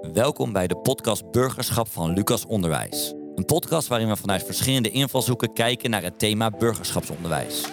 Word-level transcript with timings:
Welkom 0.00 0.52
bij 0.52 0.66
de 0.66 0.76
podcast 0.76 1.30
Burgerschap 1.30 1.88
van 1.88 2.12
Lucas 2.12 2.46
Onderwijs. 2.46 3.14
Een 3.34 3.44
podcast 3.44 3.88
waarin 3.88 4.08
we 4.08 4.16
vanuit 4.16 4.44
verschillende 4.44 4.90
invalshoeken 4.90 5.52
kijken 5.52 5.90
naar 5.90 6.02
het 6.02 6.18
thema 6.18 6.50
burgerschapsonderwijs. 6.50 7.64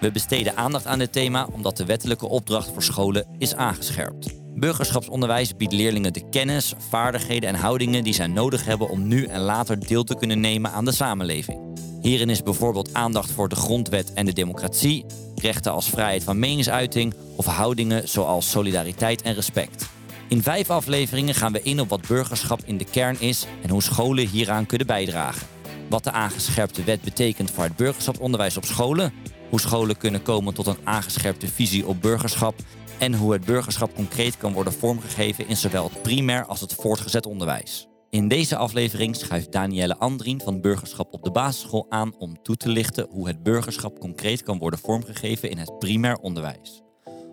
We 0.00 0.10
besteden 0.10 0.56
aandacht 0.56 0.86
aan 0.86 0.98
dit 0.98 1.12
thema 1.12 1.48
omdat 1.52 1.76
de 1.76 1.84
wettelijke 1.84 2.28
opdracht 2.28 2.70
voor 2.72 2.82
scholen 2.82 3.26
is 3.38 3.54
aangescherpt. 3.54 4.40
Burgerschapsonderwijs 4.54 5.56
biedt 5.56 5.72
leerlingen 5.72 6.12
de 6.12 6.28
kennis, 6.28 6.74
vaardigheden 6.88 7.48
en 7.48 7.54
houdingen 7.54 8.04
die 8.04 8.14
zij 8.14 8.26
nodig 8.26 8.64
hebben 8.64 8.88
om 8.88 9.06
nu 9.06 9.24
en 9.24 9.40
later 9.40 9.86
deel 9.86 10.04
te 10.04 10.16
kunnen 10.16 10.40
nemen 10.40 10.72
aan 10.72 10.84
de 10.84 10.92
samenleving. 10.92 11.60
Hierin 12.00 12.30
is 12.30 12.42
bijvoorbeeld 12.42 12.94
aandacht 12.94 13.30
voor 13.30 13.48
de 13.48 13.56
grondwet 13.56 14.12
en 14.12 14.26
de 14.26 14.32
democratie, 14.32 15.04
rechten 15.34 15.72
als 15.72 15.88
vrijheid 15.88 16.24
van 16.24 16.38
meningsuiting 16.38 17.14
of 17.36 17.46
houdingen 17.46 18.08
zoals 18.08 18.50
solidariteit 18.50 19.22
en 19.22 19.34
respect. 19.34 19.91
In 20.32 20.42
vijf 20.42 20.70
afleveringen 20.70 21.34
gaan 21.34 21.52
we 21.52 21.62
in 21.62 21.80
op 21.80 21.88
wat 21.88 22.06
burgerschap 22.08 22.60
in 22.64 22.76
de 22.76 22.84
kern 22.84 23.20
is 23.20 23.46
en 23.62 23.70
hoe 23.70 23.82
scholen 23.82 24.26
hieraan 24.26 24.66
kunnen 24.66 24.86
bijdragen. 24.86 25.46
Wat 25.88 26.04
de 26.04 26.10
aangescherpte 26.10 26.84
wet 26.84 27.00
betekent 27.00 27.50
voor 27.50 27.64
het 27.64 27.76
burgerschapsonderwijs 27.76 28.56
op 28.56 28.64
scholen, 28.64 29.12
hoe 29.50 29.60
scholen 29.60 29.96
kunnen 29.96 30.22
komen 30.22 30.54
tot 30.54 30.66
een 30.66 30.78
aangescherpte 30.84 31.48
visie 31.48 31.86
op 31.86 32.02
burgerschap 32.02 32.54
en 32.98 33.14
hoe 33.14 33.32
het 33.32 33.44
burgerschap 33.44 33.94
concreet 33.94 34.36
kan 34.36 34.52
worden 34.52 34.72
vormgegeven 34.72 35.48
in 35.48 35.56
zowel 35.56 35.84
het 35.84 36.02
primair 36.02 36.44
als 36.44 36.60
het 36.60 36.74
voortgezet 36.74 37.26
onderwijs. 37.26 37.86
In 38.10 38.28
deze 38.28 38.56
aflevering 38.56 39.16
schuift 39.16 39.52
Danielle 39.52 39.98
Andrien 39.98 40.40
van 40.40 40.60
Burgerschap 40.60 41.12
op 41.12 41.22
de 41.22 41.30
basisschool 41.30 41.86
aan 41.88 42.14
om 42.18 42.42
toe 42.42 42.56
te 42.56 42.68
lichten 42.68 43.06
hoe 43.10 43.26
het 43.26 43.42
burgerschap 43.42 43.98
concreet 43.98 44.42
kan 44.42 44.58
worden 44.58 44.78
vormgegeven 44.78 45.50
in 45.50 45.58
het 45.58 45.78
primair 45.78 46.16
onderwijs. 46.16 46.82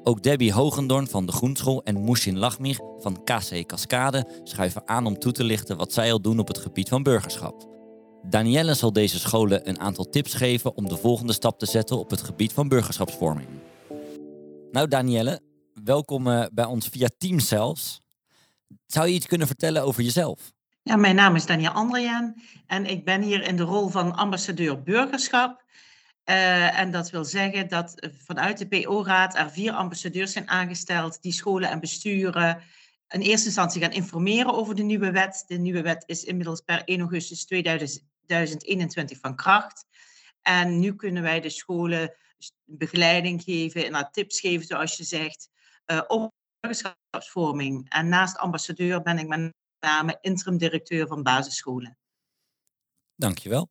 Ook 0.04 0.24
Debbie 0.24 0.54
Hogendorn 0.54 1.08
van 1.08 1.26
de 1.26 1.32
Groenschool 1.32 1.84
en 1.84 2.02
Moeshin 2.02 2.38
Lachmir 2.38 2.80
van 2.98 3.24
KC 3.24 3.66
Cascade 3.66 4.42
schuiven 4.44 4.88
aan 4.88 5.06
om 5.06 5.20
toe 5.20 5.32
te 5.32 5.44
lichten 5.44 5.78
wat 5.78 5.94
zij 5.94 6.12
al 6.12 6.22
doen 6.22 6.40
op 6.40 6.48
het 6.48 6.58
gebied 6.58 6.90
van 6.90 7.04
burgerschap. 7.04 7.68
Danielle 8.24 8.74
zal 8.74 8.94
deze 8.94 9.20
scholen 9.20 9.70
een 9.70 9.80
aantal 9.80 10.06
tips 10.06 10.34
geven 10.34 10.76
om 10.76 10.90
de 10.90 10.98
volgende 10.98 11.34
stap 11.34 11.60
te 11.60 11.66
zetten 11.66 11.98
op 12.00 12.10
het 12.10 12.22
gebied 12.22 12.54
van 12.54 12.68
burgerschapsvorming. 12.68 13.48
Nou 14.72 14.88
Danielle, 14.88 15.42
welkom 15.84 16.28
eh, 16.28 16.46
bij 16.54 16.66
ons 16.66 16.88
via 16.88 17.08
Teams 17.18 17.48
zelfs. 17.48 18.02
Zou 18.86 19.08
je 19.08 19.14
iets 19.14 19.28
kunnen 19.28 19.48
vertellen 19.48 19.84
over 19.84 20.04
jezelf? 20.04 20.52
Ja, 20.84 20.96
mijn 20.96 21.16
naam 21.16 21.36
is 21.36 21.46
Danielle 21.46 21.76
Andriaan 21.76 22.36
en 22.68 22.86
ik 22.86 23.06
ben 23.06 23.22
hier 23.22 23.48
in 23.48 23.56
de 23.56 23.64
rol 23.64 23.88
van 23.88 24.16
ambassadeur 24.16 24.84
burgerschap. 24.84 25.64
Uh, 26.30 26.80
en 26.80 26.92
dat 26.92 27.10
wil 27.10 27.26
zeggen 27.26 27.68
dat 27.68 28.08
vanuit 28.18 28.58
de 28.58 28.68
PO-raad 28.68 29.36
er 29.36 29.52
vier 29.52 29.72
ambassadeurs 29.72 30.32
zijn 30.32 30.50
aangesteld 30.50 31.22
die 31.22 31.32
scholen 31.32 31.70
en 31.70 31.80
besturen 31.80 32.62
in 33.10 33.22
eerste 33.22 33.46
instantie 33.46 33.82
gaan 33.82 33.92
informeren 33.92 34.54
over 34.54 34.76
de 34.76 34.84
nieuwe 34.84 35.12
wet. 35.12 35.44
De 35.48 35.58
nieuwe 35.58 35.82
wet 35.82 36.04
is 36.06 36.24
inmiddels 36.24 36.62
per 36.62 36.84
1 36.84 37.00
augustus 37.00 37.46
2021 37.46 39.20
van 39.20 39.36
kracht. 39.36 39.86
En 40.42 40.80
nu 40.80 40.96
kunnen 40.96 41.24
wij 41.24 41.40
de 41.40 41.50
scholen 41.50 42.16
begeleiding 42.66 43.44
geven 43.44 43.94
en 43.94 44.10
tips 44.12 44.40
geven, 44.40 44.66
zoals 44.66 44.98
je 44.98 45.04
zegt, 45.04 45.50
uh, 45.86 46.02
op 46.08 46.34
burgerschapsvorming. 46.60 47.90
En 47.90 48.10
naast 48.10 48.38
ambassadeur 48.38 49.02
ben 49.02 49.18
ik 49.18 49.28
met 49.28 49.54
name 49.80 50.18
interim 50.22 50.58
directeur 50.58 51.08
van 51.08 51.24
basisscholen. 51.24 51.98
Dankjewel. 53.16 53.70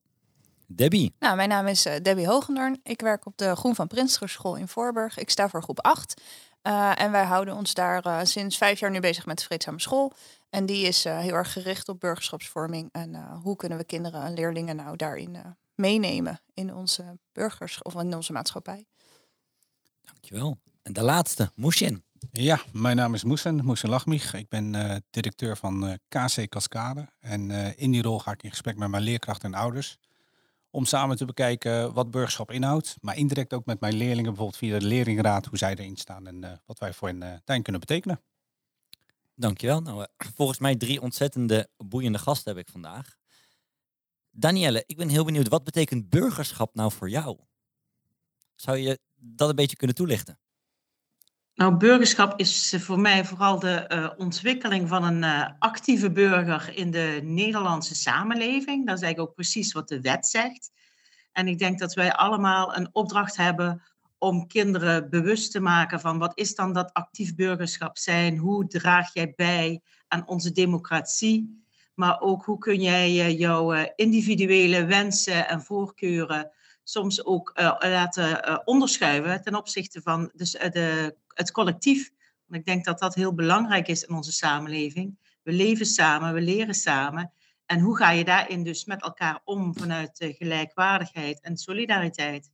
Debbie. 0.70 1.14
Nou, 1.18 1.36
mijn 1.36 1.48
naam 1.48 1.66
is 1.66 1.86
uh, 1.86 1.94
Debbie 2.02 2.26
Hogendoorn. 2.26 2.80
Ik 2.82 3.00
werk 3.00 3.26
op 3.26 3.36
de 3.36 3.56
Groen 3.56 3.74
van 3.74 3.86
Prinster 3.86 4.28
School 4.28 4.56
in 4.56 4.68
Voorburg. 4.68 5.18
Ik 5.18 5.30
sta 5.30 5.48
voor 5.48 5.62
groep 5.62 5.80
8. 5.80 6.22
Uh, 6.62 7.00
en 7.00 7.10
wij 7.10 7.24
houden 7.24 7.54
ons 7.54 7.74
daar 7.74 8.06
uh, 8.06 8.20
sinds 8.22 8.56
vijf 8.56 8.80
jaar 8.80 8.90
nu 8.90 9.00
bezig 9.00 9.26
met 9.26 9.38
de 9.38 9.44
Vreedzame 9.44 9.80
School. 9.80 10.12
En 10.50 10.66
die 10.66 10.86
is 10.86 11.04
heel 11.04 11.34
erg 11.34 11.52
gericht 11.52 11.88
op 11.88 12.00
burgerschapsvorming. 12.00 12.88
En 12.92 13.14
hoe 13.42 13.56
kunnen 13.56 13.78
we 13.78 13.84
kinderen 13.84 14.22
en 14.22 14.34
leerlingen 14.34 14.76
nou 14.76 14.96
daarin 14.96 15.36
meenemen 15.74 16.40
in 16.54 16.74
onze 16.74 17.18
burgers 17.32 17.82
of 17.82 17.94
in 17.94 18.14
onze 18.14 18.32
maatschappij. 18.32 18.86
Dankjewel. 20.04 20.58
En 20.82 20.92
de 20.92 21.02
laatste, 21.02 21.50
Moesjen. 21.54 22.04
Ja, 22.32 22.60
mijn 22.72 22.96
naam 22.96 23.14
is 23.14 23.24
Moesen, 23.24 23.64
Moesen 23.64 23.88
Lachmich. 23.88 24.34
Ik 24.34 24.48
ben 24.48 24.74
uh, 24.74 24.96
directeur 25.10 25.56
van 25.56 25.84
uh, 25.84 25.94
KC 26.08 26.48
Cascade. 26.48 27.08
En 27.20 27.50
uh, 27.50 27.78
in 27.78 27.90
die 27.90 28.02
rol 28.02 28.18
ga 28.18 28.32
ik 28.32 28.42
in 28.42 28.50
gesprek 28.50 28.76
met 28.76 28.88
mijn 28.88 29.02
leerkrachten 29.02 29.52
en 29.52 29.60
ouders. 29.60 29.98
Om 30.78 30.84
samen 30.84 31.16
te 31.16 31.24
bekijken 31.24 31.92
wat 31.92 32.10
burgerschap 32.10 32.50
inhoudt. 32.50 32.96
Maar 33.00 33.16
indirect 33.16 33.52
ook 33.52 33.66
met 33.66 33.80
mijn 33.80 33.94
leerlingen, 33.94 34.24
bijvoorbeeld 34.24 34.56
via 34.56 34.78
de 34.78 34.86
leerlingenraad, 34.86 35.46
hoe 35.46 35.58
zij 35.58 35.74
erin 35.74 35.96
staan 35.96 36.26
en 36.26 36.62
wat 36.66 36.78
wij 36.78 36.92
voor 36.92 37.08
hen 37.08 37.22
uh, 37.22 37.62
kunnen 37.62 37.80
betekenen. 37.80 38.20
Dankjewel. 39.34 39.80
Nou, 39.80 40.06
volgens 40.34 40.58
mij 40.58 40.76
drie 40.76 41.00
ontzettende 41.00 41.68
boeiende 41.76 42.18
gasten 42.18 42.56
heb 42.56 42.66
ik 42.66 42.72
vandaag. 42.72 43.16
Danielle, 44.30 44.84
ik 44.86 44.96
ben 44.96 45.08
heel 45.08 45.24
benieuwd, 45.24 45.48
wat 45.48 45.64
betekent 45.64 46.08
burgerschap 46.08 46.74
nou 46.74 46.92
voor 46.92 47.10
jou? 47.10 47.38
Zou 48.54 48.76
je 48.76 48.98
dat 49.14 49.48
een 49.48 49.56
beetje 49.56 49.76
kunnen 49.76 49.96
toelichten? 49.96 50.38
Nou, 51.58 51.76
burgerschap 51.76 52.40
is 52.40 52.74
voor 52.78 52.98
mij 52.98 53.24
vooral 53.24 53.58
de 53.58 53.84
uh, 53.88 54.10
ontwikkeling 54.16 54.88
van 54.88 55.04
een 55.04 55.22
uh, 55.22 55.48
actieve 55.58 56.10
burger 56.10 56.76
in 56.76 56.90
de 56.90 57.20
Nederlandse 57.22 57.94
samenleving. 57.94 58.86
Dat 58.86 58.96
is 58.96 59.02
eigenlijk 59.02 59.30
ook 59.30 59.34
precies 59.34 59.72
wat 59.72 59.88
de 59.88 60.00
wet 60.00 60.26
zegt. 60.26 60.70
En 61.32 61.48
ik 61.48 61.58
denk 61.58 61.78
dat 61.78 61.94
wij 61.94 62.12
allemaal 62.12 62.76
een 62.76 62.88
opdracht 62.92 63.36
hebben 63.36 63.82
om 64.18 64.46
kinderen 64.46 65.10
bewust 65.10 65.52
te 65.52 65.60
maken 65.60 66.00
van 66.00 66.18
wat 66.18 66.38
is 66.38 66.54
dan 66.54 66.72
dat 66.72 66.92
actief 66.92 67.34
burgerschap 67.34 67.98
zijn? 67.98 68.36
Hoe 68.36 68.66
draag 68.66 69.14
jij 69.14 69.32
bij 69.36 69.80
aan 70.08 70.28
onze 70.28 70.52
democratie? 70.52 71.64
Maar 71.94 72.20
ook 72.20 72.44
hoe 72.44 72.58
kun 72.58 72.80
jij 72.80 73.10
uh, 73.10 73.38
jouw 73.38 73.72
individuele 73.96 74.84
wensen 74.84 75.48
en 75.48 75.62
voorkeuren 75.62 76.50
soms 76.82 77.24
ook 77.24 77.52
laten 77.78 78.62
onderschuiven 78.66 79.42
ten 79.42 79.54
opzichte 79.54 80.02
van 80.02 80.30
dus, 80.34 80.50
de 80.50 81.16
het 81.38 81.50
collectief. 81.50 82.10
Want 82.46 82.60
ik 82.60 82.66
denk 82.66 82.84
dat 82.84 82.98
dat 82.98 83.14
heel 83.14 83.34
belangrijk 83.34 83.88
is 83.88 84.04
in 84.04 84.14
onze 84.14 84.32
samenleving. 84.32 85.18
We 85.42 85.52
leven 85.52 85.86
samen, 85.86 86.34
we 86.34 86.40
leren 86.40 86.74
samen. 86.74 87.32
En 87.66 87.80
hoe 87.80 87.96
ga 87.96 88.10
je 88.10 88.24
daarin 88.24 88.62
dus 88.62 88.84
met 88.84 89.02
elkaar 89.02 89.40
om 89.44 89.78
vanuit 89.78 90.34
gelijkwaardigheid 90.38 91.40
en 91.40 91.56
solidariteit? 91.56 92.50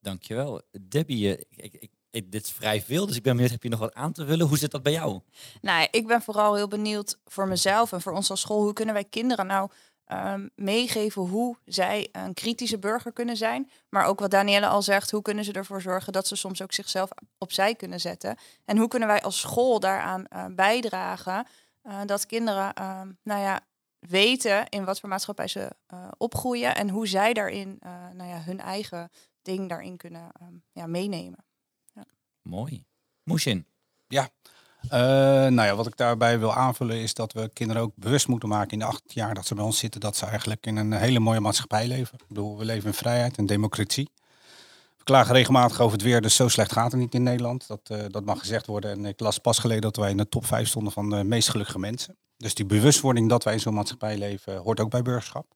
Dankjewel. 0.00 0.62
Debbie, 0.80 1.46
ik, 1.48 1.90
ik, 2.10 2.32
dit 2.32 2.44
is 2.44 2.50
vrij 2.50 2.82
veel, 2.82 3.06
dus 3.06 3.16
ik 3.16 3.22
ben 3.22 3.32
benieuwd, 3.32 3.52
heb 3.52 3.62
je 3.62 3.68
nog 3.68 3.78
wat 3.78 3.94
aan 3.94 4.12
te 4.12 4.26
vullen? 4.26 4.46
Hoe 4.46 4.58
zit 4.58 4.70
dat 4.70 4.82
bij 4.82 4.92
jou? 4.92 5.20
Nou, 5.60 5.88
ik 5.90 6.06
ben 6.06 6.22
vooral 6.22 6.54
heel 6.54 6.68
benieuwd 6.68 7.18
voor 7.24 7.48
mezelf 7.48 7.92
en 7.92 8.00
voor 8.00 8.12
ons 8.12 8.30
als 8.30 8.40
school. 8.40 8.62
Hoe 8.62 8.72
kunnen 8.72 8.94
wij 8.94 9.04
kinderen 9.04 9.46
nou 9.46 9.70
um, 10.12 10.50
meegeven 10.54 11.22
hoe 11.22 11.56
zij 11.64 12.08
een 12.12 12.34
kritische 12.34 12.78
burger 12.78 13.12
kunnen 13.12 13.36
zijn. 13.36 13.70
Maar 13.88 14.04
ook 14.04 14.20
wat 14.20 14.30
Danielle 14.30 14.66
al 14.66 14.82
zegt, 14.82 15.10
hoe 15.10 15.22
kunnen 15.22 15.44
ze 15.44 15.52
ervoor 15.52 15.82
zorgen 15.82 16.12
dat 16.12 16.26
ze 16.26 16.36
soms 16.36 16.62
ook 16.62 16.72
zichzelf 16.72 17.10
opzij 17.38 17.74
kunnen 17.74 18.00
zetten. 18.00 18.36
En 18.64 18.78
hoe 18.78 18.88
kunnen 18.88 19.08
wij 19.08 19.22
als 19.22 19.40
school 19.40 19.80
daaraan 19.80 20.24
uh, 20.32 20.44
bijdragen 20.50 21.46
uh, 21.84 22.00
dat 22.06 22.26
kinderen 22.26 22.72
uh, 22.78 23.00
nou 23.22 23.40
ja, 23.40 23.60
weten 23.98 24.68
in 24.68 24.84
wat 24.84 25.00
voor 25.00 25.08
maatschappij 25.08 25.48
ze 25.48 25.70
uh, 25.94 26.08
opgroeien 26.16 26.74
en 26.74 26.88
hoe 26.88 27.06
zij 27.06 27.32
daarin 27.32 27.78
nou 28.12 28.30
ja, 28.30 28.40
hun 28.40 28.60
eigen 28.60 29.10
ding 29.42 29.68
daarin 29.68 29.96
kunnen 29.96 30.30
um, 30.42 30.62
ja, 30.72 30.86
meenemen. 30.86 31.44
Ja. 31.92 32.04
Mooi. 32.42 32.84
Moeshin. 33.22 33.66
Ja, 34.06 34.28
uh, 34.92 34.98
nou 35.48 35.62
ja, 35.62 35.74
wat 35.74 35.86
ik 35.86 35.96
daarbij 35.96 36.38
wil 36.38 36.54
aanvullen 36.54 36.96
is 36.96 37.14
dat 37.14 37.32
we 37.32 37.50
kinderen 37.52 37.82
ook 37.82 37.92
bewust 37.94 38.28
moeten 38.28 38.48
maken 38.48 38.70
in 38.70 38.78
de 38.78 38.84
acht 38.84 39.02
jaar 39.06 39.34
dat 39.34 39.46
ze 39.46 39.54
bij 39.54 39.64
ons 39.64 39.78
zitten, 39.78 40.00
dat 40.00 40.16
ze 40.16 40.26
eigenlijk 40.26 40.66
in 40.66 40.76
een 40.76 40.92
hele 40.92 41.18
mooie 41.18 41.40
maatschappij 41.40 41.86
leven. 41.86 42.18
Ik 42.18 42.28
bedoel, 42.28 42.58
we 42.58 42.64
leven 42.64 42.86
in 42.86 42.94
vrijheid 42.94 43.36
en 43.36 43.46
democratie. 43.46 44.10
We 44.96 45.04
klagen 45.04 45.34
regelmatig 45.34 45.80
over 45.80 45.92
het 45.92 46.06
weer, 46.06 46.20
dus 46.20 46.34
zo 46.34 46.48
slecht 46.48 46.72
gaat 46.72 46.92
het 46.92 47.00
niet 47.00 47.14
in 47.14 47.22
Nederland. 47.22 47.66
Dat, 47.66 47.80
uh, 47.92 47.98
dat 48.08 48.24
mag 48.24 48.38
gezegd 48.38 48.66
worden. 48.66 48.90
En 48.90 49.04
ik 49.04 49.20
las 49.20 49.38
pas 49.38 49.58
geleden 49.58 49.82
dat 49.82 49.96
wij 49.96 50.10
in 50.10 50.16
de 50.16 50.28
top 50.28 50.46
5 50.46 50.68
stonden 50.68 50.92
van 50.92 51.10
de 51.10 51.24
meest 51.24 51.48
gelukkige 51.48 51.78
mensen. 51.78 52.16
Dus 52.36 52.54
die 52.54 52.66
bewustwording 52.66 53.28
dat 53.28 53.44
wij 53.44 53.52
in 53.52 53.60
zo'n 53.60 53.74
maatschappij 53.74 54.18
leven, 54.18 54.56
hoort 54.56 54.80
ook 54.80 54.90
bij 54.90 55.02
burgerschap. 55.02 55.46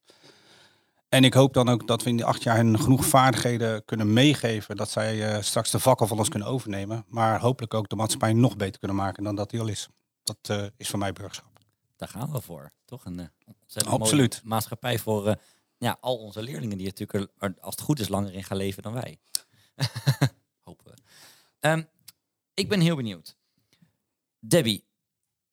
En 1.11 1.25
ik 1.25 1.35
hoop 1.35 1.55
dan 1.55 1.69
ook 1.69 1.87
dat 1.87 2.03
we 2.03 2.11
in 2.11 2.17
die 2.17 2.25
acht 2.25 2.43
jaar 2.43 2.57
hen 2.57 2.81
genoeg 2.81 3.05
vaardigheden 3.05 3.85
kunnen 3.85 4.13
meegeven. 4.13 4.77
Dat 4.77 4.91
zij 4.91 5.37
uh, 5.37 5.43
straks 5.43 5.71
de 5.71 5.79
vakken 5.79 6.09
van 6.09 6.19
ons 6.19 6.29
kunnen 6.29 6.49
overnemen. 6.49 7.05
Maar 7.09 7.41
hopelijk 7.41 7.75
ook 7.75 7.89
de 7.89 7.97
maatschappij 7.97 8.33
nog 8.33 8.57
beter 8.57 8.79
kunnen 8.79 8.97
maken 8.97 9.25
dan 9.25 9.35
dat 9.35 9.51
die 9.51 9.61
al 9.61 9.67
is. 9.67 9.89
Dat 10.23 10.49
uh, 10.51 10.67
is 10.77 10.89
voor 10.89 10.99
mij 10.99 11.13
burgerschap. 11.13 11.59
Daar 11.97 12.09
gaan 12.09 12.33
we 12.33 12.41
voor. 12.41 12.71
Toch 12.85 13.05
een 13.05 13.19
uh, 13.19 13.83
Absoluut. 13.85 14.41
maatschappij 14.45 14.99
voor 14.99 15.37
ja, 15.79 15.97
al 16.01 16.17
onze 16.17 16.43
leerlingen 16.43 16.79
die 16.79 16.87
natuurlijk 16.87 17.31
er, 17.39 17.55
als 17.61 17.75
het 17.75 17.85
goed 17.85 18.01
is, 18.01 18.09
langer 18.09 18.35
in 18.35 18.45
gaan 18.45 18.57
leven 18.57 18.83
dan 18.83 18.93
wij. 18.93 19.21
Hopen 20.65 20.87
we. 20.87 21.69
Um, 21.69 21.89
ik 22.55 22.69
ben 22.69 22.81
heel 22.81 22.97
benieuwd. 22.97 23.37
Debbie, 24.39 24.85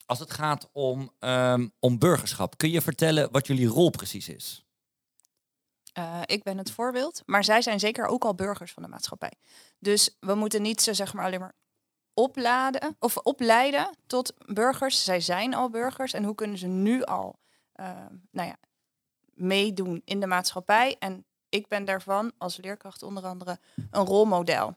als 0.05 0.19
het 0.19 0.31
gaat 0.31 0.69
om, 0.71 1.11
um, 1.19 1.71
om 1.79 1.99
burgerschap, 1.99 2.57
kun 2.57 2.69
je 2.69 2.81
vertellen 2.81 3.31
wat 3.31 3.47
jullie 3.47 3.67
rol 3.67 3.89
precies 3.89 4.29
is? 4.29 4.66
Uh, 5.97 6.21
ik 6.25 6.43
ben 6.43 6.57
het 6.57 6.71
voorbeeld, 6.71 7.21
maar 7.25 7.43
zij 7.43 7.61
zijn 7.61 7.79
zeker 7.79 8.05
ook 8.05 8.25
al 8.25 8.35
burgers 8.35 8.73
van 8.73 8.83
de 8.83 8.89
maatschappij. 8.89 9.33
Dus 9.79 10.17
we 10.19 10.35
moeten 10.35 10.61
niet 10.61 10.81
ze 10.81 10.93
zeg 10.93 11.13
maar 11.13 11.25
alleen 11.25 11.39
maar 11.39 11.55
opladen 12.13 12.95
of 12.99 13.17
opleiden 13.17 13.97
tot 14.07 14.33
burgers. 14.45 15.03
Zij 15.03 15.19
zijn 15.19 15.53
al 15.53 15.69
burgers 15.69 16.13
en 16.13 16.23
hoe 16.23 16.35
kunnen 16.35 16.57
ze 16.57 16.67
nu 16.67 17.03
al 17.03 17.39
uh, 17.75 17.89
nou 18.31 18.47
ja, 18.47 18.55
meedoen 19.33 20.01
in 20.05 20.19
de 20.19 20.27
maatschappij? 20.27 20.95
En 20.99 21.25
ik 21.49 21.67
ben 21.67 21.85
daarvan 21.85 22.31
als 22.37 22.57
leerkracht 22.57 23.03
onder 23.03 23.25
andere 23.25 23.59
een 23.91 24.05
rolmodel. 24.05 24.75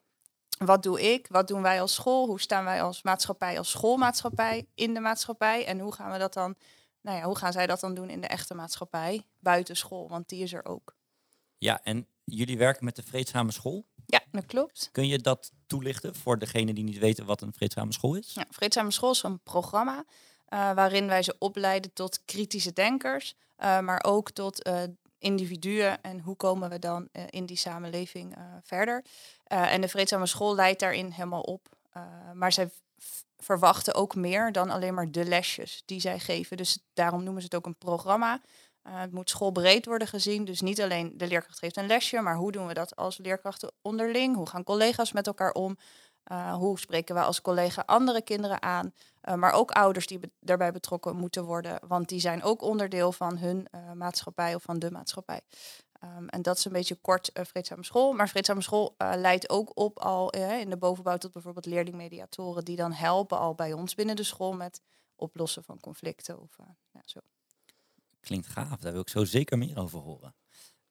Wat 0.58 0.82
doe 0.82 1.12
ik? 1.12 1.26
Wat 1.31 1.49
doen 1.49 1.62
wij 1.62 1.81
als 1.81 1.94
school? 1.94 2.26
Hoe 2.26 2.40
staan 2.40 2.64
wij 2.64 2.82
als 2.82 3.02
maatschappij, 3.02 3.58
als 3.58 3.70
schoolmaatschappij 3.70 4.67
in 4.75 4.94
de 4.94 5.00
maatschappij? 5.00 5.67
En 5.67 5.78
hoe 5.78 5.93
gaan 5.93 6.12
we 6.12 6.19
dat 6.19 6.32
dan, 6.32 6.55
nou 7.00 7.19
ja, 7.19 7.25
hoe 7.25 7.37
gaan 7.37 7.52
zij 7.52 7.67
dat 7.67 7.81
dan 7.81 7.94
doen 7.94 8.11
in 8.11 8.20
de 8.20 8.26
echte 8.26 8.55
maatschappij, 8.55 9.26
buiten 9.38 9.76
school? 9.76 10.08
Want 10.08 10.28
die 10.28 10.43
is 10.43 10.52
er 10.52 10.64
ook. 10.64 10.99
Ja, 11.61 11.81
en 11.83 12.07
jullie 12.25 12.59
werken 12.59 12.85
met 12.85 12.97
de 12.97 13.03
Vreedzame 13.03 13.53
School? 13.53 13.85
Ja, 14.07 14.21
dat 14.31 14.47
klopt. 14.47 14.89
Kun 14.93 15.07
je 15.07 15.19
dat 15.19 15.53
toelichten 15.67 16.15
voor 16.15 16.39
degenen 16.39 16.75
die 16.75 16.85
niet 16.85 16.99
weten 16.99 17.27
wat 17.27 17.41
een 17.41 17.53
Vreedzame 17.53 17.93
School 17.93 18.15
is? 18.15 18.33
Ja, 18.35 18.45
Vreedzame 18.51 18.91
School 18.91 19.11
is 19.11 19.23
een 19.23 19.43
programma 19.43 20.05
uh, 20.49 20.73
waarin 20.73 21.07
wij 21.07 21.23
ze 21.23 21.35
opleiden 21.39 21.93
tot 21.93 22.25
kritische 22.25 22.73
denkers, 22.73 23.35
uh, 23.59 23.81
maar 23.81 24.05
ook 24.05 24.31
tot 24.31 24.67
uh, 24.67 24.83
individuen 25.19 26.03
en 26.03 26.21
hoe 26.21 26.37
komen 26.37 26.71
we 26.71 26.79
dan 26.79 27.09
in 27.31 27.47
die 27.47 27.57
samenleving 27.57 28.37
verder. 28.63 29.05
En 29.45 29.81
de 29.81 29.89
Vreedzame 29.89 30.27
School 30.27 30.55
leidt 30.55 30.81
daarin 30.81 31.11
helemaal 31.11 31.41
op. 31.41 31.69
maar 32.35 32.53
zij 32.53 32.71
verwachten 33.39 33.95
ook 33.95 34.15
meer 34.15 34.53
dan 34.53 34.71
alleen 34.71 34.95
maar 34.95 35.11
de 35.11 35.25
lesjes 35.25 35.83
die 35.87 36.01
zij 36.01 36.19
geven. 36.19 36.56
Dus 36.56 36.79
daarom 36.95 37.23
noemen 37.23 37.43
ze 37.43 37.49
het 37.51 37.56
ook 37.56 37.67
een 37.67 37.79
programma. 37.79 38.41
Het 38.82 39.12
moet 39.12 39.31
schoolbreed 39.31 39.87
worden 39.87 40.09
gezien. 40.09 40.44
Dus 40.44 40.61
niet 40.61 40.81
alleen 40.81 41.12
de 41.17 41.27
leerkracht 41.27 41.59
geeft 41.59 41.77
een 41.77 41.87
lesje, 41.87 42.21
maar 42.21 42.37
hoe 42.37 42.53
doen 42.53 42.67
we 42.67 42.75
dat 42.75 42.97
als 42.97 43.19
leerkrachten 43.19 43.73
onderling? 43.82 44.37
Hoe 44.37 44.49
gaan 44.49 44.65
collega's 44.65 45.12
met 45.12 45.27
elkaar 45.27 45.53
om? 45.53 45.77
Uh, 46.32 46.55
hoe 46.55 46.79
spreken 46.79 47.15
we 47.15 47.21
als 47.21 47.41
collega 47.41 47.82
andere 47.87 48.23
kinderen 48.23 48.62
aan? 48.62 48.93
Uh, 49.29 49.35
maar 49.35 49.53
ook 49.53 49.71
ouders 49.71 50.06
die 50.06 50.21
daarbij 50.41 50.73
betrokken 50.73 51.17
moeten 51.17 51.44
worden, 51.44 51.79
want 51.87 52.09
die 52.09 52.21
zijn 52.21 52.43
ook 52.43 52.62
onderdeel 52.62 53.12
van 53.12 53.38
hun 53.38 53.69
maatschappij 53.94 54.55
of 54.55 54.62
van 54.62 54.79
de 54.79 54.91
maatschappij. 54.91 55.41
Um, 56.05 56.29
en 56.29 56.43
dat 56.43 56.59
is 56.59 56.65
een 56.65 56.73
beetje 56.73 56.94
kort 56.94 57.31
Vreedzame 57.32 57.85
School. 57.85 58.12
Maar 58.12 58.29
Vreedzame 58.29 58.62
School 58.62 58.94
leidt 58.99 59.50
ook 59.50 59.71
op 59.75 59.99
al 59.99 60.31
in 60.31 60.71
de 60.71 60.77
bovenbouw 60.77 61.17
tot 61.17 61.32
bijvoorbeeld 61.32 61.67
leerlingmediatoren 61.67 62.65
die 62.65 62.77
dan 62.77 62.93
helpen 62.93 63.38
al 63.38 63.55
bij 63.55 63.73
ons 63.73 63.94
binnen 63.94 64.17
de 64.17 64.23
school 64.23 64.53
met 64.53 64.81
oplossen 65.17 65.65
van 65.65 65.81
conflicten. 65.81 66.41
Of, 66.41 66.56
zo. 67.05 67.21
Klinkt 68.20 68.46
gaaf, 68.46 68.81
daar 68.81 68.93
wil 68.93 69.00
ik 69.00 69.08
zo 69.08 69.25
zeker 69.25 69.58
meer 69.58 69.78
over 69.78 69.99
horen. 69.99 70.34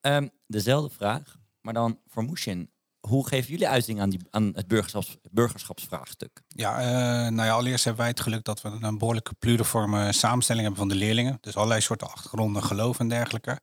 Um, 0.01 0.29
dezelfde 0.47 0.89
vraag, 0.89 1.37
maar 1.61 1.73
dan 1.73 1.99
voor 2.07 2.23
Moeshin 2.23 2.69
hoe 2.99 3.27
geven 3.27 3.49
jullie 3.49 3.67
uiting 3.67 4.01
aan, 4.01 4.09
die, 4.09 4.19
aan 4.29 4.51
het 4.55 4.67
burgerschaps, 4.67 5.17
burgerschapsvraagstuk? 5.31 6.41
Ja, 6.47 6.79
uh, 6.79 7.31
nou 7.31 7.47
ja, 7.47 7.53
allereerst 7.53 7.83
hebben 7.83 8.01
wij 8.01 8.11
het 8.11 8.19
geluk 8.19 8.43
dat 8.43 8.61
we 8.61 8.77
een 8.81 8.97
behoorlijke 8.97 9.33
pluriforme 9.33 10.11
samenstelling 10.11 10.65
hebben 10.65 10.87
van 10.87 10.97
de 10.97 11.05
leerlingen. 11.05 11.37
Dus 11.41 11.55
allerlei 11.55 11.81
soorten 11.81 12.07
achtergronden, 12.07 12.63
geloof 12.63 12.99
en 12.99 13.07
dergelijke. 13.07 13.59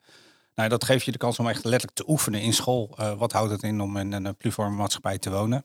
Nou, 0.55 0.69
dat 0.69 0.85
geeft 0.85 1.05
je 1.05 1.13
de 1.13 1.19
kans 1.19 1.39
om 1.39 1.49
echt 1.49 1.65
letterlijk 1.65 1.97
te 1.97 2.09
oefenen 2.11 2.41
in 2.41 2.53
school. 2.53 2.97
Uh, 3.01 3.19
wat 3.19 3.33
houdt 3.33 3.51
het 3.51 3.63
in 3.63 3.81
om 3.81 3.97
in 3.97 4.13
een 4.13 4.37
pluriforme 4.37 4.77
maatschappij 4.77 5.19
te 5.19 5.31
wonen? 5.31 5.65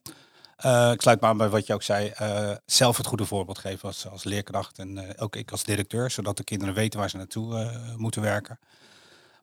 Uh, 0.65 0.91
ik 0.91 1.01
sluit 1.01 1.21
maar 1.21 1.29
aan 1.29 1.37
bij 1.37 1.49
wat 1.49 1.67
je 1.67 1.73
ook 1.73 1.83
zei. 1.83 2.13
zelf 2.65 2.97
het 2.97 3.05
goede 3.05 3.25
voorbeeld 3.25 3.57
geven 3.57 3.87
als, 3.87 4.07
als 4.07 4.23
leerkracht 4.23 4.79
en 4.79 5.17
ook 5.19 5.35
ik 5.35 5.51
als 5.51 5.63
directeur, 5.63 6.11
zodat 6.11 6.37
de 6.37 6.43
kinderen 6.43 6.73
weten 6.73 6.99
waar 6.99 7.09
ze 7.09 7.17
naartoe 7.17 7.71
moeten 7.97 8.21
werken. 8.21 8.59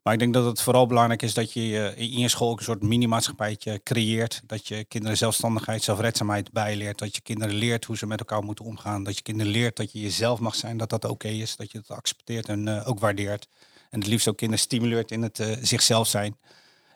Maar 0.02 0.12
ik 0.12 0.18
denk 0.18 0.34
dat 0.34 0.44
het 0.44 0.60
vooral 0.60 0.86
belangrijk 0.86 1.22
is 1.22 1.34
dat 1.34 1.52
je 1.52 1.94
in 1.96 2.18
je 2.18 2.28
school 2.28 2.50
ook 2.50 2.58
een 2.58 2.64
soort 2.64 2.82
mini-maatschappijtje 2.82 3.80
creëert. 3.82 4.42
Dat 4.46 4.68
je 4.68 4.84
kinderen 4.84 5.16
zelfstandigheid, 5.16 5.82
zelfredzaamheid 5.82 6.52
bijleert. 6.52 6.98
Dat 6.98 7.14
je 7.14 7.20
kinderen 7.20 7.54
leert 7.54 7.84
hoe 7.84 7.96
ze 7.96 8.06
met 8.06 8.18
elkaar 8.18 8.42
moeten 8.42 8.64
omgaan. 8.64 9.02
Dat 9.02 9.16
je 9.16 9.22
kinderen 9.22 9.52
leert 9.52 9.76
dat 9.76 9.92
je 9.92 10.00
jezelf 10.00 10.38
mag 10.38 10.54
zijn, 10.54 10.76
dat 10.76 10.90
dat 10.90 11.04
oké 11.04 11.28
is. 11.28 11.56
Dat 11.56 11.72
je 11.72 11.82
dat 11.86 11.96
accepteert 11.96 12.48
en 12.48 12.84
ook 12.84 13.00
waardeert. 13.00 13.48
En 13.90 13.98
het 14.00 14.08
liefst 14.08 14.28
ook 14.28 14.36
kinderen 14.36 14.64
stimuleert 14.64 15.10
in 15.10 15.22
het 15.22 15.58
zichzelf 15.60 16.08
zijn. 16.08 16.36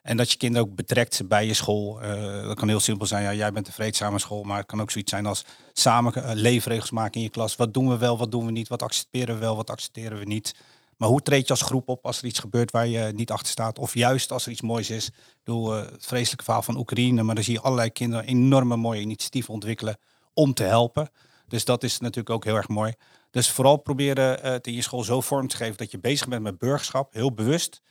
En 0.03 0.17
dat 0.17 0.31
je 0.31 0.37
kinderen 0.37 0.69
ook 0.69 0.75
betrekt 0.75 1.29
bij 1.29 1.47
je 1.47 1.55
school. 1.55 2.03
Uh, 2.03 2.43
dat 2.43 2.57
kan 2.57 2.69
heel 2.69 2.81
simpel 2.81 3.07
zijn. 3.07 3.23
Ja, 3.23 3.35
jij 3.35 3.53
bent 3.53 3.67
een 3.67 3.73
vreedzame 3.73 4.19
school. 4.19 4.43
Maar 4.43 4.57
het 4.57 4.67
kan 4.67 4.81
ook 4.81 4.91
zoiets 4.91 5.11
zijn 5.11 5.27
als 5.27 5.45
samen 5.73 6.35
leefregels 6.35 6.91
maken 6.91 7.15
in 7.15 7.23
je 7.23 7.29
klas. 7.29 7.57
Wat 7.57 7.75
doen 7.75 7.89
we 7.89 7.99
wel, 7.99 8.19
wat 8.19 8.31
doen 8.31 8.47
we 8.47 8.53
niet? 8.53 8.69
Wat 8.69 8.83
accepteren 8.83 9.35
we 9.35 9.41
wel, 9.41 9.57
wat 9.57 9.71
accepteren 9.71 10.19
we 10.19 10.25
niet? 10.25 10.55
Maar 10.97 11.09
hoe 11.09 11.23
treed 11.23 11.47
je 11.47 11.53
als 11.53 11.63
groep 11.63 11.89
op 11.89 12.07
als 12.07 12.19
er 12.19 12.25
iets 12.25 12.39
gebeurt 12.39 12.71
waar 12.71 12.87
je 12.87 13.13
niet 13.15 13.31
achter 13.31 13.49
staat? 13.49 13.79
Of 13.79 13.95
juist 13.95 14.33
als 14.33 14.45
er 14.45 14.53
iets 14.53 14.61
moois 14.61 14.91
is. 14.91 15.07
Ik 15.07 15.15
bedoel, 15.45 15.79
uh, 15.79 15.91
het 15.91 16.07
vreselijke 16.07 16.45
verhaal 16.45 16.63
van 16.63 16.77
Oekraïne. 16.77 17.23
Maar 17.23 17.35
dan 17.35 17.45
zie 17.45 17.55
je 17.55 17.61
allerlei 17.61 17.91
kinderen 17.91 18.25
enorme 18.27 18.77
mooie 18.77 19.01
initiatieven 19.01 19.55
ontwikkelen 19.55 19.99
om 20.35 20.55
te 20.55 20.63
helpen. 20.63 21.11
Dus 21.49 21.65
dat 21.65 21.83
is 21.83 21.99
natuurlijk 21.99 22.31
ook 22.31 22.45
heel 22.45 22.57
erg 22.57 22.69
mooi. 22.69 22.95
Dus 23.31 23.51
vooral 23.51 23.77
proberen 23.77 24.41
het 24.53 24.67
in 24.67 24.75
je 24.75 24.83
school 24.83 25.03
zo 25.03 25.21
vorm 25.21 25.49
te 25.49 25.57
geven 25.57 25.77
dat 25.77 25.91
je 25.91 25.99
bezig 25.99 26.29
bent 26.29 26.43
met 26.43 26.59
burgerschap. 26.59 27.13
Heel 27.13 27.33
bewust. 27.33 27.83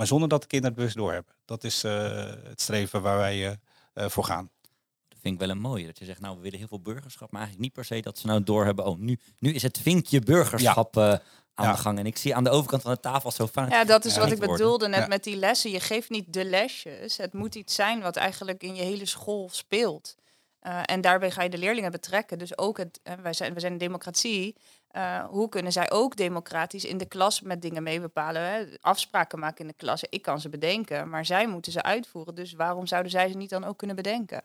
Maar 0.00 0.08
zonder 0.08 0.28
dat 0.28 0.40
de 0.40 0.46
kinderen 0.46 0.74
het 0.74 0.84
bewust 0.84 1.04
doorhebben. 1.04 1.34
Dat 1.44 1.64
is 1.64 1.84
uh, 1.84 1.92
het 2.44 2.60
streven 2.60 3.02
waar 3.02 3.18
wij 3.18 3.58
voor 3.94 4.24
gaan. 4.24 4.50
Dat 5.08 5.18
vind 5.20 5.34
ik 5.34 5.40
wel 5.40 5.50
een 5.50 5.60
mooie. 5.60 5.86
Dat 5.86 5.98
je 5.98 6.04
zegt, 6.04 6.20
nou 6.20 6.36
we 6.36 6.42
willen 6.42 6.58
heel 6.58 6.68
veel 6.68 6.80
burgerschap. 6.80 7.30
Maar 7.30 7.40
eigenlijk 7.40 7.68
niet 7.68 7.72
per 7.72 7.96
se 7.96 8.02
dat 8.02 8.18
ze 8.18 8.26
nou 8.26 8.42
doorhebben. 8.42 8.84
Oh, 8.84 8.98
nu, 8.98 9.18
nu 9.38 9.52
is 9.52 9.62
het 9.62 9.78
vinkje 9.78 10.20
burgerschap... 10.20 10.94
Ja 10.94 11.22
aan 11.54 11.66
ja. 11.66 11.72
de 11.72 11.78
gang. 11.78 11.98
En 11.98 12.06
ik 12.06 12.16
zie 12.16 12.34
aan 12.34 12.44
de 12.44 12.50
overkant 12.50 12.82
van 12.82 12.92
de 12.92 13.00
tafel 13.00 13.30
zo 13.30 13.46
vaak. 13.46 13.70
Ja, 13.70 13.84
dat 13.84 14.04
is 14.04 14.16
wat 14.16 14.32
ik 14.32 14.38
bedoelde 14.38 14.88
net 14.88 15.08
met 15.08 15.24
die 15.24 15.36
lessen. 15.36 15.70
Je 15.70 15.80
geeft 15.80 16.10
niet 16.10 16.32
de 16.32 16.44
lesjes. 16.44 17.16
Het 17.16 17.32
moet 17.32 17.54
iets 17.54 17.74
zijn 17.74 18.00
wat 18.00 18.16
eigenlijk 18.16 18.62
in 18.62 18.74
je 18.74 18.82
hele 18.82 19.06
school 19.06 19.48
speelt. 19.52 20.14
Uh, 20.62 20.80
en 20.84 21.00
daarbij 21.00 21.30
ga 21.30 21.42
je 21.42 21.50
de 21.50 21.58
leerlingen 21.58 21.90
betrekken. 21.90 22.38
Dus 22.38 22.58
ook 22.58 22.78
het, 22.78 23.00
uh, 23.04 23.14
wij, 23.14 23.32
zijn, 23.32 23.50
wij 23.50 23.60
zijn 23.60 23.72
een 23.72 23.78
democratie. 23.78 24.56
Uh, 24.96 25.24
hoe 25.24 25.48
kunnen 25.48 25.72
zij 25.72 25.90
ook 25.90 26.16
democratisch 26.16 26.84
in 26.84 26.98
de 26.98 27.04
klas 27.04 27.40
met 27.40 27.62
dingen 27.62 27.82
mee 27.82 28.00
bepalen? 28.00 28.42
Hè? 28.42 28.64
Afspraken 28.80 29.38
maken 29.38 29.60
in 29.60 29.66
de 29.66 29.76
klas. 29.76 30.04
Ik 30.04 30.22
kan 30.22 30.40
ze 30.40 30.48
bedenken, 30.48 31.08
maar 31.08 31.24
zij 31.24 31.48
moeten 31.48 31.72
ze 31.72 31.82
uitvoeren. 31.82 32.34
Dus 32.34 32.52
waarom 32.52 32.86
zouden 32.86 33.10
zij 33.10 33.28
ze 33.28 33.36
niet 33.36 33.50
dan 33.50 33.64
ook 33.64 33.78
kunnen 33.78 33.96
bedenken? 33.96 34.42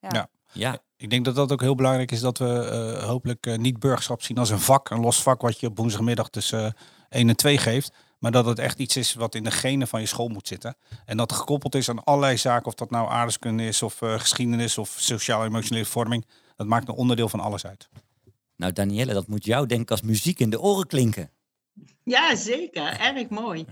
Ja. 0.00 0.08
ja. 0.12 0.28
ja. 0.52 0.78
Ik 0.96 1.10
denk 1.10 1.24
dat 1.24 1.34
dat 1.34 1.52
ook 1.52 1.60
heel 1.60 1.74
belangrijk 1.74 2.10
is 2.10 2.20
dat 2.20 2.38
we 2.38 2.94
uh, 2.98 3.04
hopelijk 3.04 3.46
uh, 3.46 3.58
niet 3.58 3.78
burgerschap 3.78 4.22
zien 4.22 4.38
als 4.38 4.50
een 4.50 4.60
vak, 4.60 4.90
een 4.90 5.00
los 5.00 5.22
vak 5.22 5.40
wat 5.40 5.60
je 5.60 5.66
op 5.66 5.76
woensdagmiddag 5.76 6.28
tussen 6.28 6.64
uh, 6.64 6.70
1 7.08 7.28
en 7.28 7.36
2 7.36 7.58
geeft. 7.58 7.92
Maar 8.18 8.30
dat 8.30 8.46
het 8.46 8.58
echt 8.58 8.78
iets 8.78 8.96
is 8.96 9.14
wat 9.14 9.34
in 9.34 9.44
de 9.44 9.50
genen 9.50 9.88
van 9.88 10.00
je 10.00 10.06
school 10.06 10.28
moet 10.28 10.48
zitten. 10.48 10.76
En 11.04 11.16
dat 11.16 11.32
gekoppeld 11.32 11.74
is 11.74 11.88
aan 11.88 12.04
allerlei 12.04 12.36
zaken, 12.36 12.66
of 12.66 12.74
dat 12.74 12.90
nou 12.90 13.10
aardeskunde 13.10 13.66
is, 13.66 13.82
of 13.82 14.00
uh, 14.00 14.18
geschiedenis, 14.18 14.78
of 14.78 14.94
sociaal-emotionele 14.96 15.84
vorming. 15.84 16.26
Dat 16.56 16.66
maakt 16.66 16.88
een 16.88 16.94
onderdeel 16.94 17.28
van 17.28 17.40
alles 17.40 17.66
uit. 17.66 17.88
Nou, 18.58 18.72
Danielle, 18.72 19.12
dat 19.12 19.26
moet 19.26 19.44
jou 19.44 19.66
denk 19.66 19.80
ik 19.80 19.90
als 19.90 20.02
muziek 20.02 20.38
in 20.38 20.50
de 20.50 20.60
oren 20.60 20.86
klinken. 20.86 21.30
Ja, 22.04 22.36
zeker. 22.36 23.00
Erg 23.00 23.28
mooi. 23.28 23.64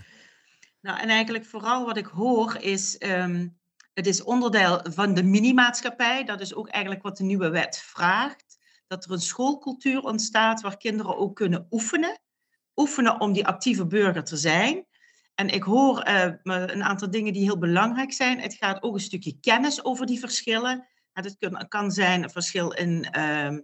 Nou, 0.80 0.98
en 0.98 1.08
eigenlijk 1.08 1.44
vooral 1.44 1.84
wat 1.84 1.96
ik 1.96 2.06
hoor 2.06 2.56
is 2.60 2.96
um, 3.00 3.58
het 3.94 4.06
is 4.06 4.22
onderdeel 4.22 4.80
van 4.82 5.14
de 5.14 5.22
minimaatschappij. 5.22 6.24
Dat 6.24 6.40
is 6.40 6.54
ook 6.54 6.68
eigenlijk 6.68 7.02
wat 7.02 7.16
de 7.16 7.24
nieuwe 7.24 7.48
wet 7.48 7.78
vraagt. 7.78 8.58
Dat 8.86 9.04
er 9.04 9.10
een 9.10 9.20
schoolcultuur 9.20 10.02
ontstaat 10.02 10.60
waar 10.60 10.76
kinderen 10.76 11.16
ook 11.16 11.36
kunnen 11.36 11.66
oefenen. 11.70 12.20
Oefenen 12.76 13.20
om 13.20 13.32
die 13.32 13.46
actieve 13.46 13.86
burger 13.86 14.24
te 14.24 14.36
zijn. 14.36 14.86
En 15.34 15.48
ik 15.48 15.62
hoor 15.62 16.08
uh, 16.08 16.32
een 16.42 16.84
aantal 16.84 17.10
dingen 17.10 17.32
die 17.32 17.42
heel 17.42 17.58
belangrijk 17.58 18.12
zijn. 18.12 18.40
Het 18.40 18.54
gaat 18.54 18.82
ook 18.82 18.94
een 18.94 19.00
stukje 19.00 19.40
kennis 19.40 19.84
over 19.84 20.06
die 20.06 20.18
verschillen. 20.18 20.86
Het 21.12 21.36
kan, 21.68 21.90
zijn 21.90 22.22
een 22.22 22.30
verschil 22.30 22.72
in 22.72 23.08
uh, 23.16 23.58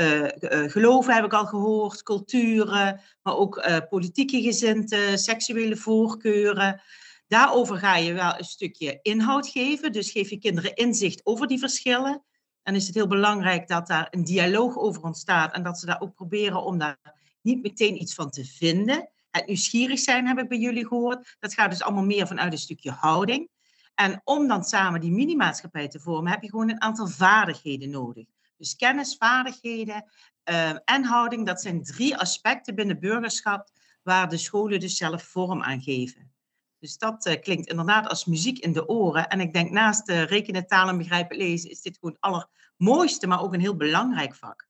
uh, 0.00 0.70
geloven, 0.70 1.14
heb 1.14 1.24
ik 1.24 1.32
al 1.32 1.46
gehoord, 1.46 2.02
culturen, 2.02 3.00
maar 3.22 3.36
ook 3.36 3.68
politieke 3.88 4.42
gezinten, 4.42 5.18
seksuele 5.18 5.76
voorkeuren. 5.76 6.82
Daarover 7.26 7.76
ga 7.76 7.96
je 7.96 8.12
wel 8.12 8.38
een 8.38 8.44
stukje 8.44 8.98
inhoud 9.02 9.48
geven. 9.48 9.92
Dus 9.92 10.10
geef 10.10 10.30
je 10.30 10.38
kinderen 10.38 10.74
inzicht 10.74 11.20
over 11.24 11.46
die 11.46 11.58
verschillen. 11.58 12.22
En 12.62 12.74
is 12.74 12.86
het 12.86 12.94
heel 12.94 13.06
belangrijk 13.06 13.68
dat 13.68 13.86
daar 13.86 14.06
een 14.10 14.24
dialoog 14.24 14.76
over 14.76 15.02
ontstaat. 15.02 15.54
En 15.54 15.62
dat 15.62 15.78
ze 15.78 15.86
daar 15.86 16.00
ook 16.00 16.14
proberen 16.14 16.62
om 16.62 16.78
daar 16.78 16.98
niet 17.42 17.62
meteen 17.62 18.00
iets 18.00 18.14
van 18.14 18.30
te 18.30 18.44
vinden. 18.44 19.08
Het 19.30 19.46
nieuwsgierig 19.46 19.98
zijn 19.98 20.26
heb 20.26 20.38
ik 20.38 20.48
bij 20.48 20.58
jullie 20.58 20.86
gehoord. 20.86 21.36
Dat 21.38 21.54
gaat 21.54 21.70
dus 21.70 21.82
allemaal 21.82 22.04
meer 22.04 22.26
vanuit 22.26 22.52
een 22.52 22.58
stukje 22.58 22.90
houding. 22.90 23.48
En 23.94 24.20
om 24.24 24.48
dan 24.48 24.64
samen 24.64 25.00
die 25.00 25.12
minimaatschappij 25.12 25.88
te 25.88 26.00
vormen, 26.00 26.32
heb 26.32 26.42
je 26.42 26.50
gewoon 26.50 26.70
een 26.70 26.82
aantal 26.82 27.06
vaardigheden 27.06 27.90
nodig. 27.90 28.26
Dus 28.60 28.76
kennis, 28.76 29.16
vaardigheden 29.16 30.04
uh, 30.44 30.70
en 30.84 31.04
houding, 31.04 31.46
dat 31.46 31.60
zijn 31.60 31.82
drie 31.82 32.16
aspecten 32.16 32.74
binnen 32.74 33.00
burgerschap 33.00 33.70
waar 34.02 34.28
de 34.28 34.36
scholen 34.36 34.80
dus 34.80 34.96
zelf 34.96 35.22
vorm 35.22 35.62
aan 35.62 35.82
geven. 35.82 36.32
Dus 36.78 36.98
dat 36.98 37.26
uh, 37.26 37.40
klinkt 37.40 37.68
inderdaad 37.68 38.08
als 38.08 38.24
muziek 38.24 38.58
in 38.58 38.72
de 38.72 38.88
oren. 38.88 39.28
En 39.28 39.40
ik 39.40 39.52
denk 39.52 39.70
naast 39.70 40.08
uh, 40.08 40.24
rekenen, 40.24 40.66
talen, 40.66 40.98
begrijpen, 40.98 41.36
lezen, 41.36 41.70
is 41.70 41.82
dit 41.82 41.98
gewoon 41.98 42.16
het 42.20 42.48
allermooiste, 42.78 43.26
maar 43.26 43.42
ook 43.42 43.54
een 43.54 43.60
heel 43.60 43.76
belangrijk 43.76 44.34
vak. 44.34 44.68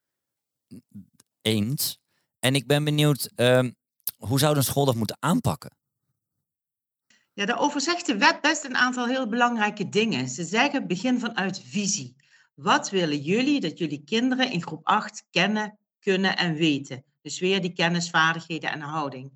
Eens. 1.43 2.01
En 2.39 2.55
ik 2.55 2.67
ben 2.67 2.85
benieuwd, 2.85 3.31
uh, 3.37 3.69
hoe 4.17 4.39
zou 4.39 4.57
een 4.57 4.65
school 4.65 4.85
dat 4.85 4.95
moeten 4.95 5.17
aanpakken? 5.21 5.77
Ja, 7.33 7.47
daarover 7.47 7.81
zegt 7.81 8.07
de 8.07 8.17
wet 8.17 8.41
best 8.41 8.65
een 8.65 8.77
aantal 8.77 9.07
heel 9.07 9.29
belangrijke 9.29 9.89
dingen. 9.89 10.29
Ze 10.29 10.45
zeggen 10.45 10.87
begin 10.87 11.21
vanuit 11.21 11.63
visie. 11.65 12.20
Wat 12.63 12.91
willen 12.91 13.19
jullie 13.19 13.61
dat 13.61 13.79
jullie 13.79 14.03
kinderen 14.05 14.51
in 14.51 14.63
groep 14.63 14.87
8 14.87 15.27
kennen, 15.31 15.79
kunnen 15.99 16.37
en 16.37 16.55
weten? 16.55 17.05
Dus 17.23 17.39
weer 17.39 17.61
die 17.61 17.73
kennis, 17.73 18.11
vaardigheden 18.11 18.71
en 18.71 18.81
houding. 18.81 19.33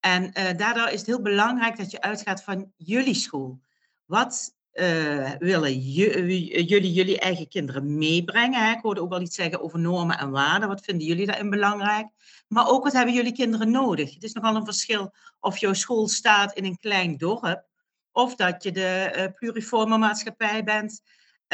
En 0.00 0.24
uh, 0.24 0.56
daardoor 0.56 0.88
is 0.88 0.98
het 0.98 1.06
heel 1.06 1.22
belangrijk 1.22 1.76
dat 1.76 1.90
je 1.90 2.00
uitgaat 2.00 2.42
van 2.42 2.72
jullie 2.76 3.14
school. 3.14 3.60
Wat 4.04 4.54
uh, 4.72 5.30
willen 5.38 5.78
jullie 5.78 6.92
jullie 6.92 7.20
eigen 7.20 7.48
kinderen 7.48 7.98
meebrengen? 7.98 8.64
Hè? 8.64 8.72
Ik 8.72 8.82
hoorde 8.82 9.00
ook 9.00 9.10
wel 9.10 9.20
iets 9.20 9.36
zeggen 9.36 9.62
over 9.62 9.78
normen 9.78 10.18
en 10.18 10.30
waarden. 10.30 10.68
Wat 10.68 10.84
vinden 10.84 11.06
jullie 11.06 11.26
daarin 11.26 11.50
belangrijk? 11.50 12.08
Maar 12.48 12.68
ook 12.68 12.84
wat 12.84 12.92
hebben 12.92 13.14
jullie 13.14 13.32
kinderen 13.32 13.70
nodig? 13.70 14.14
Het 14.14 14.24
is 14.24 14.32
nogal 14.32 14.56
een 14.56 14.64
verschil 14.64 15.14
of 15.40 15.58
jouw 15.58 15.72
school 15.72 16.08
staat 16.08 16.52
in 16.52 16.64
een 16.64 16.78
klein 16.78 17.16
dorp 17.16 17.64
of 18.12 18.34
dat 18.34 18.62
je 18.62 18.72
de 18.72 19.32
pluriforme 19.34 19.98
maatschappij 19.98 20.64
bent 20.64 21.02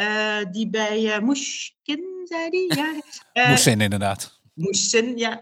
uh, 0.00 0.50
die 0.50 0.70
bij 0.70 1.02
uh, 1.02 1.18
Moeskin, 1.18 2.04
zei 2.24 2.50
die? 2.50 2.74
Ja. 3.32 3.48
Moesin, 3.48 3.80
inderdaad. 3.80 4.40
Moesin, 4.54 5.16
ja. 5.16 5.40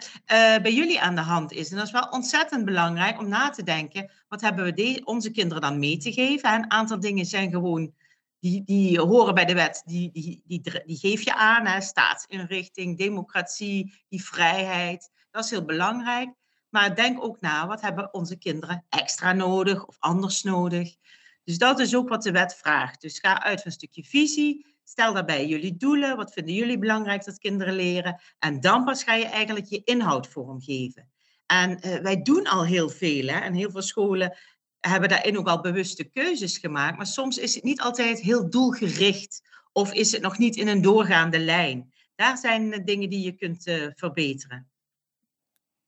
bij 0.62 0.72
jullie 0.72 1.00
aan 1.00 1.14
de 1.14 1.20
hand 1.20 1.52
is. 1.52 1.70
En 1.70 1.76
dat 1.76 1.86
is 1.86 1.92
wel 1.92 2.08
ontzettend 2.10 2.64
belangrijk 2.64 3.18
om 3.18 3.28
na 3.28 3.50
te 3.50 3.62
denken. 3.62 4.10
Wat 4.28 4.40
hebben 4.40 4.64
we 4.64 5.00
onze 5.04 5.30
kinderen 5.30 5.62
dan 5.62 5.78
mee 5.78 5.96
te 5.96 6.12
geven? 6.12 6.52
Een 6.52 6.70
aantal 6.70 7.00
dingen 7.00 7.26
zijn 7.26 7.50
gewoon, 7.50 7.94
die, 8.40 8.64
die 8.64 9.00
horen 9.00 9.34
bij 9.34 9.44
de 9.44 9.54
wet. 9.54 9.82
Die, 9.86 10.10
die, 10.12 10.42
die, 10.46 10.82
die 10.86 10.96
geef 10.96 11.22
je 11.22 11.34
aan. 11.34 11.66
Hè? 11.66 11.80
Staatsinrichting, 11.80 12.98
democratie, 12.98 14.04
die 14.08 14.24
vrijheid. 14.24 15.10
Dat 15.30 15.44
is 15.44 15.50
heel 15.50 15.64
belangrijk. 15.64 16.30
Maar 16.68 16.94
denk 16.94 17.24
ook 17.24 17.40
na, 17.40 17.66
wat 17.66 17.80
hebben 17.80 18.14
onze 18.14 18.36
kinderen 18.36 18.84
extra 18.88 19.32
nodig 19.32 19.86
of 19.86 19.96
anders 19.98 20.42
nodig? 20.42 20.96
Dus 21.44 21.58
dat 21.58 21.78
is 21.80 21.94
ook 21.94 22.08
wat 22.08 22.22
de 22.22 22.30
wet 22.30 22.54
vraagt. 22.54 23.00
Dus 23.00 23.18
ga 23.18 23.42
uit 23.42 23.56
van 23.56 23.66
een 23.66 23.72
stukje 23.72 24.04
visie. 24.04 24.66
Stel 24.84 25.12
daarbij 25.12 25.46
jullie 25.46 25.76
doelen. 25.76 26.16
Wat 26.16 26.32
vinden 26.32 26.54
jullie 26.54 26.78
belangrijk 26.78 27.24
dat 27.24 27.38
kinderen 27.38 27.74
leren? 27.74 28.20
En 28.38 28.60
dan 28.60 28.84
pas 28.84 29.04
ga 29.04 29.14
je 29.14 29.24
eigenlijk 29.24 29.66
je 29.66 29.82
inhoud 29.84 30.26
vormgeven. 30.26 31.08
En 31.46 31.70
uh, 31.70 31.96
wij 31.96 32.22
doen 32.22 32.46
al 32.46 32.64
heel 32.64 32.88
veel. 32.88 33.26
Hè? 33.26 33.38
En 33.38 33.54
heel 33.54 33.70
veel 33.70 33.82
scholen 33.82 34.36
hebben 34.80 35.08
daarin 35.08 35.38
ook 35.38 35.48
al 35.48 35.60
bewuste 35.60 36.04
keuzes 36.04 36.58
gemaakt. 36.58 36.96
Maar 36.96 37.06
soms 37.06 37.38
is 37.38 37.54
het 37.54 37.64
niet 37.64 37.80
altijd 37.80 38.20
heel 38.20 38.50
doelgericht. 38.50 39.42
Of 39.72 39.92
is 39.92 40.12
het 40.12 40.22
nog 40.22 40.38
niet 40.38 40.56
in 40.56 40.68
een 40.68 40.82
doorgaande 40.82 41.38
lijn. 41.38 41.92
Daar 42.14 42.38
zijn 42.38 42.84
dingen 42.84 43.10
die 43.10 43.20
je 43.20 43.32
kunt 43.32 43.66
uh, 43.66 43.86
verbeteren. 43.94 44.68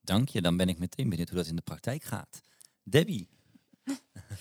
Dank 0.01 0.29
je. 0.29 0.41
Dan 0.41 0.57
ben 0.57 0.69
ik 0.69 0.79
meteen 0.79 1.09
benieuwd 1.09 1.29
hoe 1.29 1.37
dat 1.37 1.47
in 1.47 1.55
de 1.55 1.61
praktijk 1.61 2.03
gaat. 2.03 2.41
Debbie, 2.83 3.29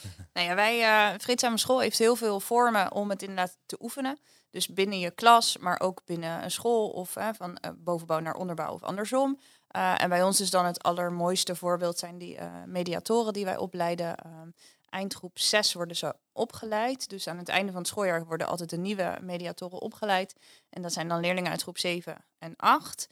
nou 0.35 0.47
ja, 0.47 0.55
wij, 0.55 0.81
uh, 0.81 1.19
Vreedzame 1.19 1.59
School 1.59 1.81
heeft 1.81 1.99
heel 1.99 2.17
veel 2.17 2.41
vormen 2.41 2.93
om 2.93 3.11
het 3.11 3.23
inderdaad 3.23 3.57
te 3.67 3.77
oefenen. 3.81 4.19
Dus 4.51 4.69
binnen 4.69 4.99
je 4.99 5.11
klas, 5.11 5.59
maar 5.59 5.81
ook 5.81 6.03
binnen 6.05 6.43
een 6.43 6.51
school 6.51 6.89
of 6.91 7.17
van 7.33 7.59
uh, 7.65 7.71
bovenbouw 7.77 8.19
naar 8.19 8.35
onderbouw 8.35 8.73
of 8.73 8.83
andersom. 8.83 9.41
en 9.71 10.09
bij 10.09 10.23
ons 10.23 10.41
is 10.41 10.51
dan 10.51 10.65
het 10.65 10.83
allermooiste 10.83 11.55
voorbeeld 11.55 11.99
zijn 11.99 12.19
die 12.19 12.39
mediatoren 12.67 13.33
die 13.33 13.45
wij 13.45 13.57
opleiden. 13.57 14.17
Ehm, 14.17 14.49
eindgroep 14.89 15.39
6 15.39 15.73
worden 15.73 15.97
ze 15.97 16.15
opgeleid. 16.33 17.09
Dus 17.09 17.29
aan 17.29 17.39
het 17.39 17.49
einde 17.49 17.73
van 17.73 17.81
het 17.81 17.91
schooljaar 17.91 18.25
worden 18.25 18.47
altijd 18.47 18.71
de 18.71 18.77
nieuwe 18.77 19.19
mediatoren 19.21 19.81
opgeleid. 19.81 20.35
En 20.71 20.83
dat 20.83 20.93
zijn 20.93 21.09
dan 21.09 21.21
leerlingen 21.21 21.51
uit 21.51 21.63
groep 21.63 21.79
7 21.79 22.25
en 22.39 22.55
8. 22.57 23.09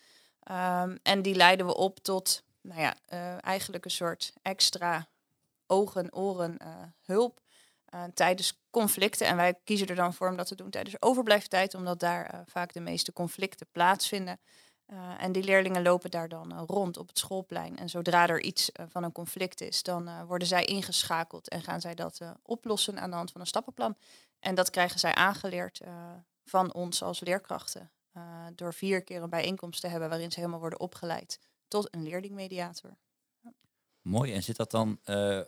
Um, 0.51 0.57
ehm, 0.57 0.97
en 1.03 1.23
die 1.23 1.35
leiden 1.35 1.67
we 1.67 1.75
op 1.75 1.99
tot 1.99 2.43
nou 2.61 2.81
ja, 2.81 2.95
eigenlijk 3.41 3.85
een 3.85 3.91
soort 3.91 4.33
extra 4.43 5.07
ogen, 5.67 6.15
oren, 6.15 6.57
uh, 6.63 6.69
hulp 7.05 7.41
uh, 7.95 8.05
tijdens 8.15 8.63
conflicten. 8.71 9.27
En 9.27 9.37
wij 9.37 9.55
kiezen 9.65 9.87
er 9.87 9.95
dan 9.95 10.15
voor 10.15 10.29
om 10.29 10.37
dat 10.37 10.47
te 10.47 10.55
doen 10.55 10.71
tijdens 10.71 11.03
overblijftijd, 11.03 11.75
omdat 11.75 12.01
daar 12.01 12.35
uh, 12.35 12.41
vaak 12.47 12.73
de 12.73 12.81
meeste 12.81 13.13
conflicten 13.13 13.67
plaatsvinden. 13.73 14.41
en 15.19 15.33
die 15.33 15.43
leerlingen 15.43 15.83
lopen 15.83 16.11
daar 16.11 16.29
dan 16.29 16.59
rond 16.67 16.97
op 16.97 17.09
het 17.09 17.19
schoolplein. 17.19 17.79
En 17.79 17.89
zodra 17.89 18.29
er 18.29 18.43
iets 18.43 18.71
van 18.89 19.05
een 19.05 19.13
conflict 19.13 19.61
is, 19.61 19.83
dan 19.83 20.27
worden 20.27 20.49
zij 20.49 20.65
ingeschakeld 20.65 21.49
en 21.49 21.63
gaan 21.63 21.81
zij 21.81 21.95
dat 21.95 22.21
oplossen 22.43 23.01
aan 23.01 23.11
de 23.11 23.17
hand 23.17 23.33
van 23.33 23.41
een 23.41 23.47
stappenplan. 23.47 23.97
En 24.41 24.55
dat 24.55 24.71
krijgen 24.71 25.01
zij 25.01 25.15
aangeleerd 25.15 25.81
van 26.45 26.75
ons 26.75 27.03
als 27.03 27.21
leerkrachten. 27.21 27.91
door 28.55 28.75
vier 28.75 29.03
keer 29.03 29.23
een 29.23 29.31
bijeenkomst 29.31 29.81
te 29.81 29.89
hebben 29.89 30.09
waarin 30.09 30.33
ze 30.33 30.39
helemaal 30.39 30.61
worden 30.61 30.81
opgeleid 30.81 31.39
tot 31.69 31.95
een 31.95 32.03
leerlingmediator. 32.03 32.97
Mooi. 34.05 34.33
En 34.33 34.43
zit 34.43 34.57
dat 34.57 34.71
dan, 34.71 34.99
uh, 35.05 35.41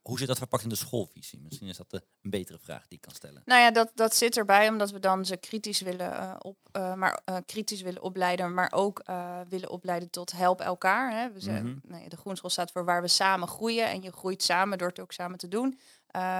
hoe 0.00 0.18
zit 0.18 0.28
dat 0.28 0.38
verpakt 0.38 0.62
in 0.62 0.68
de 0.68 0.74
schoolvisie? 0.74 1.40
Misschien 1.40 1.68
is 1.68 1.76
dat 1.76 1.90
de, 1.90 2.02
een 2.22 2.30
betere 2.30 2.58
vraag 2.58 2.88
die 2.88 2.96
ik 2.96 3.00
kan 3.00 3.14
stellen. 3.14 3.42
Nou 3.44 3.60
ja, 3.60 3.70
dat, 3.70 3.90
dat 3.94 4.14
zit 4.14 4.36
erbij 4.36 4.68
omdat 4.68 4.90
we 4.90 4.98
dan 4.98 5.24
ze 5.24 5.36
kritisch 5.36 5.80
willen, 5.80 6.10
uh, 6.10 6.34
op, 6.38 6.56
uh, 6.76 6.94
maar, 6.94 7.22
kritisch 7.46 7.82
willen 7.82 8.02
opleiden, 8.02 8.54
maar 8.54 8.72
ook 8.72 9.02
willen 9.48 9.70
opleiden 9.70 10.10
tot 10.10 10.32
help 10.32 10.60
elkaar. 10.60 11.12
Hè. 11.12 11.32
We 11.32 11.40
zijn, 11.40 11.64
mm 11.64 11.80
-hmm. 11.82 11.90
nee, 11.90 12.08
de 12.08 12.16
groenschool 12.16 12.50
staat 12.50 12.70
voor 12.70 12.84
waar 12.84 13.02
we 13.02 13.08
samen 13.08 13.48
groeien 13.48 13.88
en 13.88 14.02
je 14.02 14.12
groeit 14.12 14.42
samen 14.42 14.78
door 14.78 14.88
het 14.88 15.00
ook 15.00 15.12
samen 15.12 15.38
te 15.38 15.48
doen. 15.48 15.78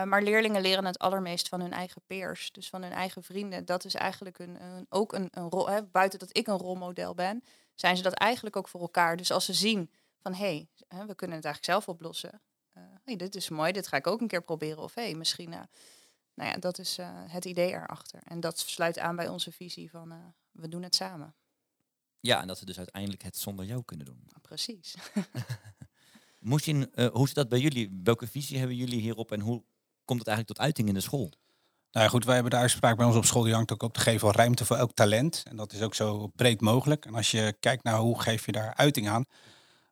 maar 0.04 0.22
leerlingen 0.22 0.62
leren 0.62 0.84
het 0.84 0.98
allermeest 0.98 1.48
van 1.48 1.60
hun 1.60 1.72
eigen 1.72 2.02
peers, 2.06 2.52
dus 2.52 2.68
van 2.68 2.82
hun 2.82 2.92
eigen 2.92 3.22
vrienden. 3.22 3.64
Dat 3.64 3.84
is 3.84 3.94
eigenlijk 3.94 4.38
een, 4.38 4.62
een 4.62 4.86
ook 4.88 5.12
een, 5.12 5.28
een 5.30 5.50
rol, 5.50 5.68
hè, 5.68 5.82
buiten 5.82 6.18
dat 6.18 6.36
ik 6.36 6.46
een 6.46 6.58
rolmodel 6.58 7.14
ben, 7.14 7.44
zijn 7.74 7.96
ze 7.96 8.02
dat 8.02 8.12
eigenlijk 8.12 8.56
ook 8.56 8.68
voor 8.68 8.80
elkaar. 8.80 9.16
Dus 9.16 9.30
als 9.30 9.44
ze 9.44 9.54
zien 9.54 9.90
van 10.22 10.34
hé, 10.34 10.68
hey, 10.88 11.06
we 11.06 11.14
kunnen 11.14 11.36
het 11.36 11.44
eigenlijk 11.44 11.64
zelf 11.64 11.88
oplossen. 11.88 12.40
Uh, 12.76 12.82
hey, 13.04 13.16
dit 13.16 13.34
is 13.34 13.48
mooi, 13.48 13.72
dit 13.72 13.86
ga 13.86 13.96
ik 13.96 14.06
ook 14.06 14.20
een 14.20 14.28
keer 14.28 14.42
proberen. 14.42 14.82
Of 14.82 14.94
hé, 14.94 15.02
hey, 15.02 15.14
misschien, 15.14 15.52
uh, 15.52 15.60
nou 16.34 16.50
ja, 16.50 16.56
dat 16.56 16.78
is 16.78 16.98
uh, 16.98 17.08
het 17.12 17.44
idee 17.44 17.72
erachter. 17.72 18.20
En 18.24 18.40
dat 18.40 18.58
sluit 18.58 18.98
aan 18.98 19.16
bij 19.16 19.28
onze 19.28 19.52
visie 19.52 19.90
van 19.90 20.34
we 20.50 20.68
doen 20.68 20.82
het 20.82 20.94
samen. 20.94 21.34
Ja, 22.20 22.40
en 22.40 22.46
dat 22.46 22.60
we 22.60 22.66
dus 22.66 22.78
uiteindelijk 22.78 23.22
het 23.22 23.36
zonder 23.36 23.64
jou 23.64 23.82
kunnen 23.84 24.06
doen. 24.06 24.28
Precies. 24.42 24.94
Moest 26.38 26.64
je, 26.64 27.10
hoe 27.12 27.26
zit 27.26 27.36
dat 27.36 27.48
bij 27.48 27.60
jullie? 27.60 28.00
Welke 28.04 28.26
visie 28.26 28.58
hebben 28.58 28.76
jullie 28.76 29.00
hierop 29.00 29.32
en 29.32 29.40
hoe 29.40 29.62
komt 30.04 30.18
het 30.18 30.28
eigenlijk 30.28 30.58
tot 30.58 30.66
uiting 30.66 30.88
in 30.88 30.94
de 30.94 31.00
school? 31.00 31.32
Nou 31.92 32.04
ja, 32.04 32.10
goed, 32.10 32.24
wij 32.24 32.34
hebben 32.34 32.52
de 32.52 32.58
uitspraak 32.58 32.96
bij 32.96 33.06
ons 33.06 33.16
op 33.16 33.24
school, 33.24 33.42
die 33.42 33.54
hangt 33.54 33.72
ook 33.72 33.82
op 33.82 33.94
te 33.94 34.00
geven 34.00 34.32
ruimte 34.32 34.64
voor 34.64 34.76
elk 34.76 34.92
talent. 34.94 35.42
En 35.48 35.56
dat 35.56 35.72
is 35.72 35.82
ook 35.82 35.94
zo 35.94 36.26
breed 36.26 36.60
mogelijk. 36.60 37.06
En 37.06 37.14
als 37.14 37.30
je 37.30 37.56
kijkt 37.60 37.84
naar 37.84 37.98
hoe 37.98 38.20
geef 38.20 38.46
je 38.46 38.52
daar 38.52 38.74
uiting 38.74 39.08
aan, 39.08 39.24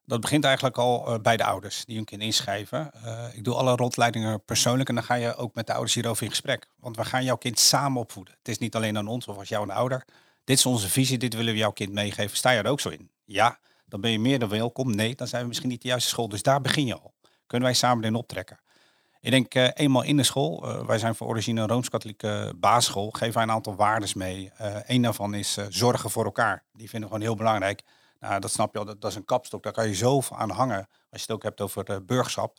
dat 0.08 0.20
begint 0.20 0.44
eigenlijk 0.44 0.78
al 0.78 1.12
uh, 1.12 1.20
bij 1.20 1.36
de 1.36 1.44
ouders 1.44 1.84
die 1.84 1.96
hun 1.96 2.04
kind 2.04 2.22
inschrijven. 2.22 2.90
Uh, 3.04 3.24
ik 3.32 3.44
doe 3.44 3.54
alle 3.54 3.76
rondleidingen 3.76 4.44
persoonlijk 4.44 4.88
en 4.88 4.94
dan 4.94 5.04
ga 5.04 5.14
je 5.14 5.36
ook 5.36 5.54
met 5.54 5.66
de 5.66 5.72
ouders 5.72 5.94
hierover 5.94 6.22
in 6.22 6.30
gesprek. 6.30 6.68
Want 6.76 6.96
we 6.96 7.04
gaan 7.04 7.24
jouw 7.24 7.36
kind 7.36 7.58
samen 7.58 8.00
opvoeden. 8.00 8.34
Het 8.38 8.48
is 8.48 8.58
niet 8.58 8.74
alleen 8.74 8.96
aan 8.96 9.06
ons 9.06 9.26
of 9.26 9.38
als 9.38 9.48
jou 9.48 9.62
een 9.62 9.74
ouder. 9.74 10.04
Dit 10.44 10.58
is 10.58 10.66
onze 10.66 10.88
visie, 10.88 11.18
dit 11.18 11.34
willen 11.34 11.52
we 11.52 11.58
jouw 11.58 11.70
kind 11.70 11.92
meegeven. 11.92 12.36
Sta 12.36 12.50
je 12.50 12.62
er 12.62 12.70
ook 12.70 12.80
zo 12.80 12.88
in? 12.88 13.10
Ja, 13.24 13.58
dan 13.86 14.00
ben 14.00 14.10
je 14.10 14.18
meer 14.18 14.38
dan 14.38 14.48
welkom. 14.48 14.94
Nee, 14.94 15.14
dan 15.14 15.26
zijn 15.26 15.42
we 15.42 15.48
misschien 15.48 15.68
niet 15.68 15.82
de 15.82 15.88
juiste 15.88 16.08
school. 16.08 16.28
Dus 16.28 16.42
daar 16.42 16.60
begin 16.60 16.86
je 16.86 16.94
al. 16.94 17.14
Kunnen 17.46 17.68
wij 17.68 17.76
samen 17.76 18.04
in 18.04 18.14
optrekken. 18.14 18.60
Ik 19.20 19.30
denk 19.30 19.54
uh, 19.54 19.68
eenmaal 19.74 20.02
in 20.02 20.16
de 20.16 20.22
school, 20.22 20.84
wij 20.86 20.98
zijn 20.98 21.14
voor 21.14 21.26
origine 21.26 21.60
een 21.60 21.68
Rooms-Katholieke 21.68 22.54
basisschool, 22.56 23.10
geven 23.10 23.34
wij 23.34 23.42
een 23.42 23.50
aantal 23.50 23.74
waarden 23.76 24.08
mee. 24.14 24.50
Eén 24.86 25.02
daarvan 25.02 25.34
is 25.34 25.58
zorgen 25.68 26.10
voor 26.10 26.24
elkaar. 26.24 26.64
Die 26.72 26.88
vinden 26.88 27.08
we 27.08 27.14
gewoon 27.14 27.28
heel 27.28 27.36
belangrijk. 27.36 27.82
Nou, 28.20 28.40
dat 28.40 28.50
snap 28.50 28.72
je 28.72 28.78
al, 28.78 28.84
dat, 28.84 29.04
is 29.04 29.14
een 29.14 29.24
kapstok. 29.24 29.62
Daar 29.62 29.72
kan 29.72 29.88
je 29.88 29.94
zoveel 29.94 30.36
aan 30.36 30.50
hangen 30.50 30.88
als 31.10 31.20
je 31.20 31.26
het 31.26 31.30
ook 31.30 31.42
hebt 31.42 31.60
over 31.60 31.90
uh, 31.90 31.96
burgerschap. 32.06 32.58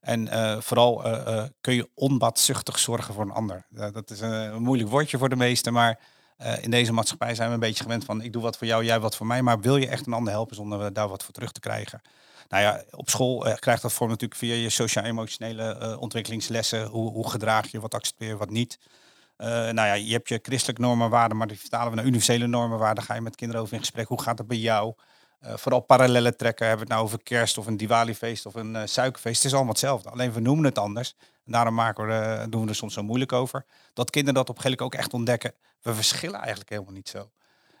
En 0.00 0.26
uh, 0.26 0.60
vooral 0.60 1.06
uh, 1.06 1.44
kun 1.60 1.74
je 1.74 1.90
onbaatzuchtig 1.94 2.78
zorgen 2.78 3.14
voor 3.14 3.22
een 3.22 3.30
ander. 3.30 3.66
dat 3.70 4.10
is 4.10 4.20
een, 4.20 4.62
moeilijk 4.62 4.90
woordje 4.90 5.18
voor 5.18 5.28
de 5.28 5.36
meesten, 5.36 5.72
maar 5.72 6.00
in 6.60 6.70
deze 6.70 6.92
maatschappij 6.92 7.34
zijn 7.34 7.48
we 7.48 7.54
een 7.54 7.60
beetje 7.60 7.82
gewend 7.82 8.04
van 8.04 8.22
ik 8.22 8.32
doe 8.32 8.42
wat 8.42 8.56
voor 8.56 8.66
jou, 8.66 8.84
jij 8.84 9.00
wat 9.00 9.16
voor 9.16 9.26
mij. 9.26 9.42
Maar 9.42 9.60
wil 9.60 9.76
je 9.76 9.88
echt 9.88 10.06
een 10.06 10.12
ander 10.12 10.32
helpen 10.32 10.56
zonder 10.56 10.92
daar 10.92 11.08
wat 11.08 11.22
voor 11.24 11.34
terug 11.34 11.52
te 11.52 11.60
krijgen? 11.60 12.00
Nou 12.48 12.62
ja, 12.62 12.82
op 12.90 13.10
school 13.10 13.56
krijgt 13.58 13.82
dat 13.82 13.92
vorm 13.92 14.10
natuurlijk 14.10 14.40
via 14.40 14.54
je 14.54 14.70
sociaal-emotionele 14.70 15.96
ontwikkelingslessen. 16.00 16.86
Hoe, 16.86 17.10
hoe 17.10 17.30
gedraag 17.30 17.70
je, 17.70 17.80
wat 17.80 17.94
accepteer 17.94 18.28
je, 18.28 18.36
wat 18.36 18.50
niet. 18.50 18.78
Uh, 19.42 19.48
nou 19.48 19.74
ja, 19.74 19.92
je 19.92 20.12
hebt 20.12 20.28
je 20.28 20.38
christelijke 20.42 20.82
normenwaarden, 20.82 21.36
maar 21.36 21.46
die 21.46 21.58
vertalen 21.58 21.90
we 21.90 21.96
naar 21.96 22.04
universele 22.04 22.46
normenwaarden. 22.46 23.04
Ga 23.04 23.14
je 23.14 23.20
met 23.20 23.36
kinderen 23.36 23.62
over 23.62 23.74
in 23.74 23.80
gesprek. 23.80 24.08
Hoe 24.08 24.22
gaat 24.22 24.38
het 24.38 24.46
bij 24.46 24.56
jou? 24.56 24.94
Uh, 25.44 25.52
vooral 25.56 25.80
parallellen 25.80 26.36
trekken. 26.36 26.66
Hebben 26.66 26.86
we 26.86 26.92
het 26.92 27.00
nou 27.00 27.10
over 27.10 27.22
kerst 27.22 27.58
of 27.58 27.66
een 27.66 27.76
Diwali-feest 27.76 28.46
of 28.46 28.54
een 28.54 28.74
uh, 28.74 28.82
suikerfeest? 28.84 29.36
Het 29.36 29.44
is 29.44 29.52
allemaal 29.52 29.72
hetzelfde. 29.72 30.10
Alleen 30.10 30.32
we 30.32 30.40
noemen 30.40 30.64
het 30.64 30.78
anders. 30.78 31.14
En 31.44 31.52
daarom 31.52 31.74
maken 31.74 32.06
we, 32.06 32.46
doen 32.48 32.62
we 32.62 32.68
er 32.68 32.74
soms 32.74 32.94
zo 32.94 33.02
moeilijk 33.02 33.32
over. 33.32 33.64
Dat 33.94 34.10
kinderen 34.10 34.34
dat 34.34 34.48
op 34.48 34.56
een 34.56 34.62
gegeven 34.62 34.84
ook 34.84 34.94
echt 34.94 35.14
ontdekken. 35.14 35.54
We 35.80 35.94
verschillen 35.94 36.38
eigenlijk 36.38 36.70
helemaal 36.70 36.92
niet 36.92 37.08
zo. 37.08 37.30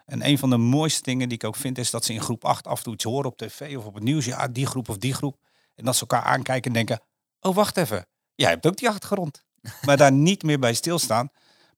En 0.06 0.26
een 0.26 0.38
van 0.38 0.50
de 0.50 0.56
mooiste 0.56 1.02
dingen 1.02 1.28
die 1.28 1.38
ik 1.38 1.44
ook 1.44 1.56
vind 1.56 1.78
is 1.78 1.90
dat 1.90 2.04
ze 2.04 2.12
in 2.12 2.20
groep 2.20 2.44
8 2.44 2.66
af 2.66 2.78
en 2.78 2.84
toe 2.84 2.92
iets 2.92 3.04
horen 3.04 3.30
op 3.30 3.36
tv 3.36 3.76
of 3.76 3.84
op 3.84 3.94
het 3.94 4.02
nieuws. 4.02 4.24
Ja, 4.24 4.48
die 4.48 4.66
groep 4.66 4.88
of 4.88 4.98
die 4.98 5.14
groep. 5.14 5.36
En 5.74 5.84
dat 5.84 5.94
ze 5.94 6.00
elkaar 6.00 6.22
aankijken 6.22 6.70
en 6.70 6.72
denken, 6.72 7.00
oh 7.40 7.54
wacht 7.54 7.76
even. 7.76 8.06
Jij 8.34 8.50
hebt 8.50 8.66
ook 8.66 8.76
die 8.76 8.88
achtergrond. 8.88 9.44
maar 9.86 9.96
daar 9.96 10.12
niet 10.12 10.42
meer 10.42 10.58
bij 10.58 10.74
stilstaan. 10.74 11.30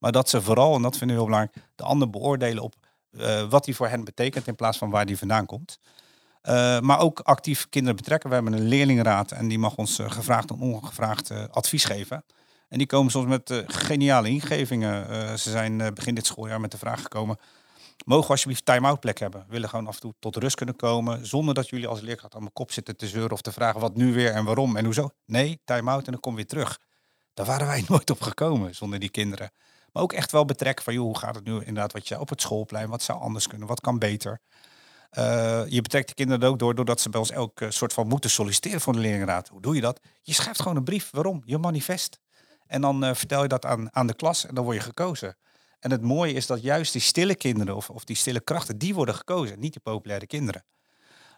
Maar 0.04 0.12
dat 0.12 0.28
ze 0.28 0.42
vooral, 0.42 0.75
en 0.75 0.82
dat 0.82 0.96
vinden 0.96 1.16
we 1.16 1.23
heel 1.23 1.30
belangrijk, 1.30 1.66
de 1.75 1.82
ander 1.82 2.11
beoordelen 2.11 2.62
op 2.62 2.75
uh, 3.11 3.42
wat 3.49 3.64
die 3.64 3.76
voor 3.76 3.88
hen 3.88 4.04
betekent 4.04 4.46
in 4.46 4.54
plaats 4.54 4.78
van 4.78 4.90
waar 4.90 5.06
die 5.06 5.18
vandaan 5.18 5.46
komt. 5.46 5.78
Uh, 6.42 6.80
maar 6.80 7.00
ook 7.00 7.20
actief 7.20 7.68
kinderen 7.68 7.96
betrekken. 7.96 8.28
We 8.28 8.34
hebben 8.34 8.52
een 8.52 8.68
leerlingenraad 8.68 9.32
en 9.32 9.49
die 9.49 9.58
mag 9.58 9.76
ons 9.76 9.99
uh, 9.99 10.11
gevraagd 10.11 10.50
en 10.50 10.61
ongevraagd 10.61 11.50
advies 11.50 11.84
geven. 11.84 12.25
En 12.68 12.78
die 12.78 12.87
komen 12.87 13.11
soms 13.11 13.26
met 13.26 13.64
geniale 13.66 14.28
ingevingen. 14.28 15.38
ze 15.38 15.50
zijn 15.50 15.94
begin 15.94 16.14
dit 16.14 16.26
schooljaar 16.26 16.61
met 16.61 16.70
de 16.70 16.78
vraag 16.78 17.02
gekomen 17.02 17.38
mogen 18.04 18.25
we 18.25 18.30
alsjeblieft 18.30 18.64
time-out 18.64 19.00
plek 19.00 19.18
hebben. 19.18 19.40
We 19.40 19.52
willen 19.52 19.68
gewoon 19.68 19.87
af 19.87 19.94
en 19.94 20.00
toe 20.00 20.14
tot 20.18 20.37
rust 20.37 20.56
kunnen 20.56 20.76
komen. 20.76 21.26
Zonder 21.26 21.54
dat 21.54 21.68
jullie 21.68 21.87
als 21.87 22.00
leerkracht 22.00 22.34
aan 22.34 22.40
mijn 22.40 22.52
kop 22.52 22.73
zitten 22.73 22.96
te 22.96 23.06
zeuren 23.06 23.30
of 23.30 23.40
te 23.40 23.52
vragen 23.52 23.80
wat 23.80 23.96
nu 23.96 24.12
weer 24.12 24.32
en 24.32 24.44
waarom 24.44 24.76
en 24.76 24.84
hoezo. 24.84 25.11
Nee, 25.26 25.61
time-out 25.64 26.06
en 26.06 26.12
dan 26.12 26.20
kom 26.20 26.34
weer 26.34 26.46
terug. 26.46 26.80
Daar 27.34 27.46
waren 27.46 27.66
wij 27.66 27.84
nooit 27.88 28.11
op 28.11 28.20
gekomen 28.20 28.75
zonder 28.75 28.99
die 28.99 29.11
kinderen. 29.11 29.50
Maar 29.94 30.02
ook 30.02 30.12
echt 30.12 30.32
wel 30.32 30.44
betrekken 30.44 30.84
van, 30.84 30.94
joh, 30.94 31.04
hoe 31.04 31.18
gaat 31.18 31.34
het 31.34 31.44
nu 31.44 31.58
inderdaad 31.58 31.92
wat 31.92 32.08
je 32.08 32.20
op 32.20 32.28
het 32.28 32.40
schoolplein, 32.40 32.88
wat 32.88 33.02
zou 33.02 33.20
anders 33.20 33.46
kunnen, 33.46 33.68
wat 33.68 33.80
kan 33.80 33.98
beter. 33.98 34.40
Uh, 35.18 35.62
je 35.68 35.82
betrekt 35.82 36.08
de 36.08 36.14
kinderen 36.14 36.48
ook 36.48 36.58
door 36.58 36.74
doordat 36.74 37.00
ze 37.00 37.08
bij 37.08 37.20
ons 37.20 37.30
elk 37.30 37.60
soort 37.68 37.92
van 37.92 38.08
moeten 38.08 38.30
solliciteren 38.30 38.80
voor 38.80 38.92
de 38.92 38.98
leerlingenraad. 38.98 39.48
Hoe 39.48 39.60
doe 39.60 39.74
je 39.74 39.80
dat? 39.80 40.00
Je 40.22 40.32
schrijft 40.32 40.62
gewoon 40.62 40.76
een 40.76 40.84
brief. 40.84 41.10
Waarom? 41.10 41.42
Je 41.44 41.58
manifest. 41.58 42.18
En 42.66 42.80
dan 42.80 43.04
uh, 43.04 43.14
vertel 43.14 43.42
je 43.42 43.48
dat 43.48 43.64
aan, 43.64 43.94
aan 43.94 44.06
de 44.06 44.14
klas 44.14 44.46
en 44.46 44.54
dan 44.54 44.64
word 44.64 44.76
je 44.76 44.82
gekozen. 44.82 45.36
En 45.80 45.90
het 45.90 46.02
mooie 46.02 46.32
is 46.32 46.46
dat 46.46 46.62
juist 46.62 46.92
die 46.92 47.00
stille 47.00 47.34
kinderen 47.34 47.76
of, 47.76 47.90
of 47.90 48.04
die 48.04 48.16
stille 48.16 48.40
krachten, 48.40 48.78
die 48.78 48.94
worden 48.94 49.14
gekozen, 49.14 49.60
niet 49.60 49.72
die 49.72 49.82
populaire 49.82 50.26
kinderen. 50.26 50.64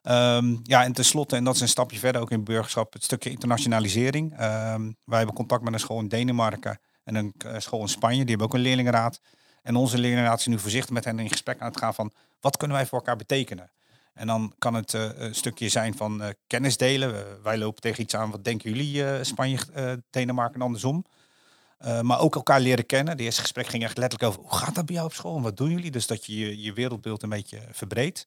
Um, 0.02 0.60
ja, 0.62 0.84
en 0.84 0.92
tenslotte, 0.92 1.36
en 1.36 1.44
dat 1.44 1.54
is 1.54 1.60
een 1.60 1.68
stapje 1.68 1.98
verder 1.98 2.20
ook 2.20 2.30
in 2.30 2.44
burgerschap, 2.44 2.92
het 2.92 3.04
stukje 3.04 3.30
internationalisering. 3.30 4.32
Um, 4.32 4.96
wij 5.04 5.16
hebben 5.16 5.34
contact 5.34 5.62
met 5.62 5.72
een 5.72 5.80
school 5.80 6.00
in 6.00 6.08
Denemarken 6.08 6.80
en 7.06 7.14
een 7.14 7.34
uh, 7.46 7.58
school 7.58 7.80
in 7.80 7.88
Spanje, 7.88 8.20
die 8.20 8.28
hebben 8.28 8.46
ook 8.46 8.54
een 8.54 8.60
leerlingenraad. 8.60 9.20
En 9.62 9.76
onze 9.76 9.98
leerlingenraad 9.98 10.38
is 10.38 10.46
nu 10.46 10.58
voorzichtig 10.58 10.90
met 10.90 11.04
hen 11.04 11.18
in 11.18 11.28
gesprek 11.28 11.60
aan 11.60 11.68
het 11.68 11.78
gaan 11.78 11.94
van 11.94 12.12
wat 12.40 12.56
kunnen 12.56 12.76
wij 12.76 12.86
voor 12.86 12.98
elkaar 12.98 13.16
betekenen. 13.16 13.70
En 14.14 14.26
dan 14.26 14.54
kan 14.58 14.74
het 14.74 14.92
uh, 14.92 15.08
een 15.14 15.34
stukje 15.34 15.68
zijn 15.68 15.96
van 15.96 16.22
uh, 16.22 16.28
kennis 16.46 16.76
delen. 16.76 17.42
wij 17.42 17.58
lopen 17.58 17.80
tegen 17.80 18.02
iets 18.02 18.14
aan, 18.14 18.30
wat 18.30 18.44
denken 18.44 18.72
jullie 18.72 19.24
Spanje, 19.24 19.58
Denemarken 20.10 20.54
en 20.54 20.66
andersom. 20.66 21.04
Maar 22.02 22.20
ook 22.20 22.34
elkaar 22.34 22.60
leren 22.60 22.86
kennen. 22.86 23.12
Het 23.12 23.22
eerste 23.22 23.40
gesprek 23.40 23.66
ging 23.66 23.82
echt 23.82 23.98
letterlijk 23.98 24.30
over 24.30 24.48
hoe 24.48 24.58
gaat 24.58 24.74
dat 24.74 24.86
bij 24.86 24.94
jou 24.94 25.06
op 25.06 25.14
school 25.14 25.36
en 25.36 25.42
wat 25.42 25.56
doen 25.56 25.70
jullie? 25.70 25.90
Dus 25.90 26.06
dat 26.06 26.24
je 26.24 26.38
je, 26.38 26.62
je 26.62 26.72
wereldbeeld 26.72 27.22
een 27.22 27.28
beetje 27.28 27.60
verbreedt. 27.70 28.26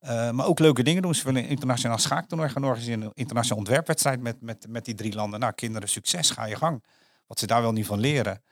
Maar 0.00 0.46
ook 0.46 0.58
leuke 0.58 0.82
dingen 0.82 1.02
doen. 1.02 1.14
Ze 1.14 1.24
willen 1.24 1.42
een 1.42 1.48
internationaal 1.48 1.98
schaaktoernooi 1.98 2.50
gaan 2.50 2.64
organiseren. 2.64 3.02
Een 3.02 3.12
internationale 3.14 3.60
ontwerpwedstrijd 3.60 4.20
met, 4.20 4.40
met, 4.40 4.66
met 4.68 4.84
die 4.84 4.94
drie 4.94 5.14
landen. 5.14 5.40
Nou, 5.40 5.52
kinderen, 5.52 5.88
succes, 5.88 6.30
ga 6.30 6.44
je 6.44 6.56
gang. 6.56 6.82
Wat 7.32 7.40
ze 7.40 7.46
daar 7.46 7.62
wel 7.62 7.72
niet 7.72 7.86
van 7.86 8.00
leren. 8.00 8.42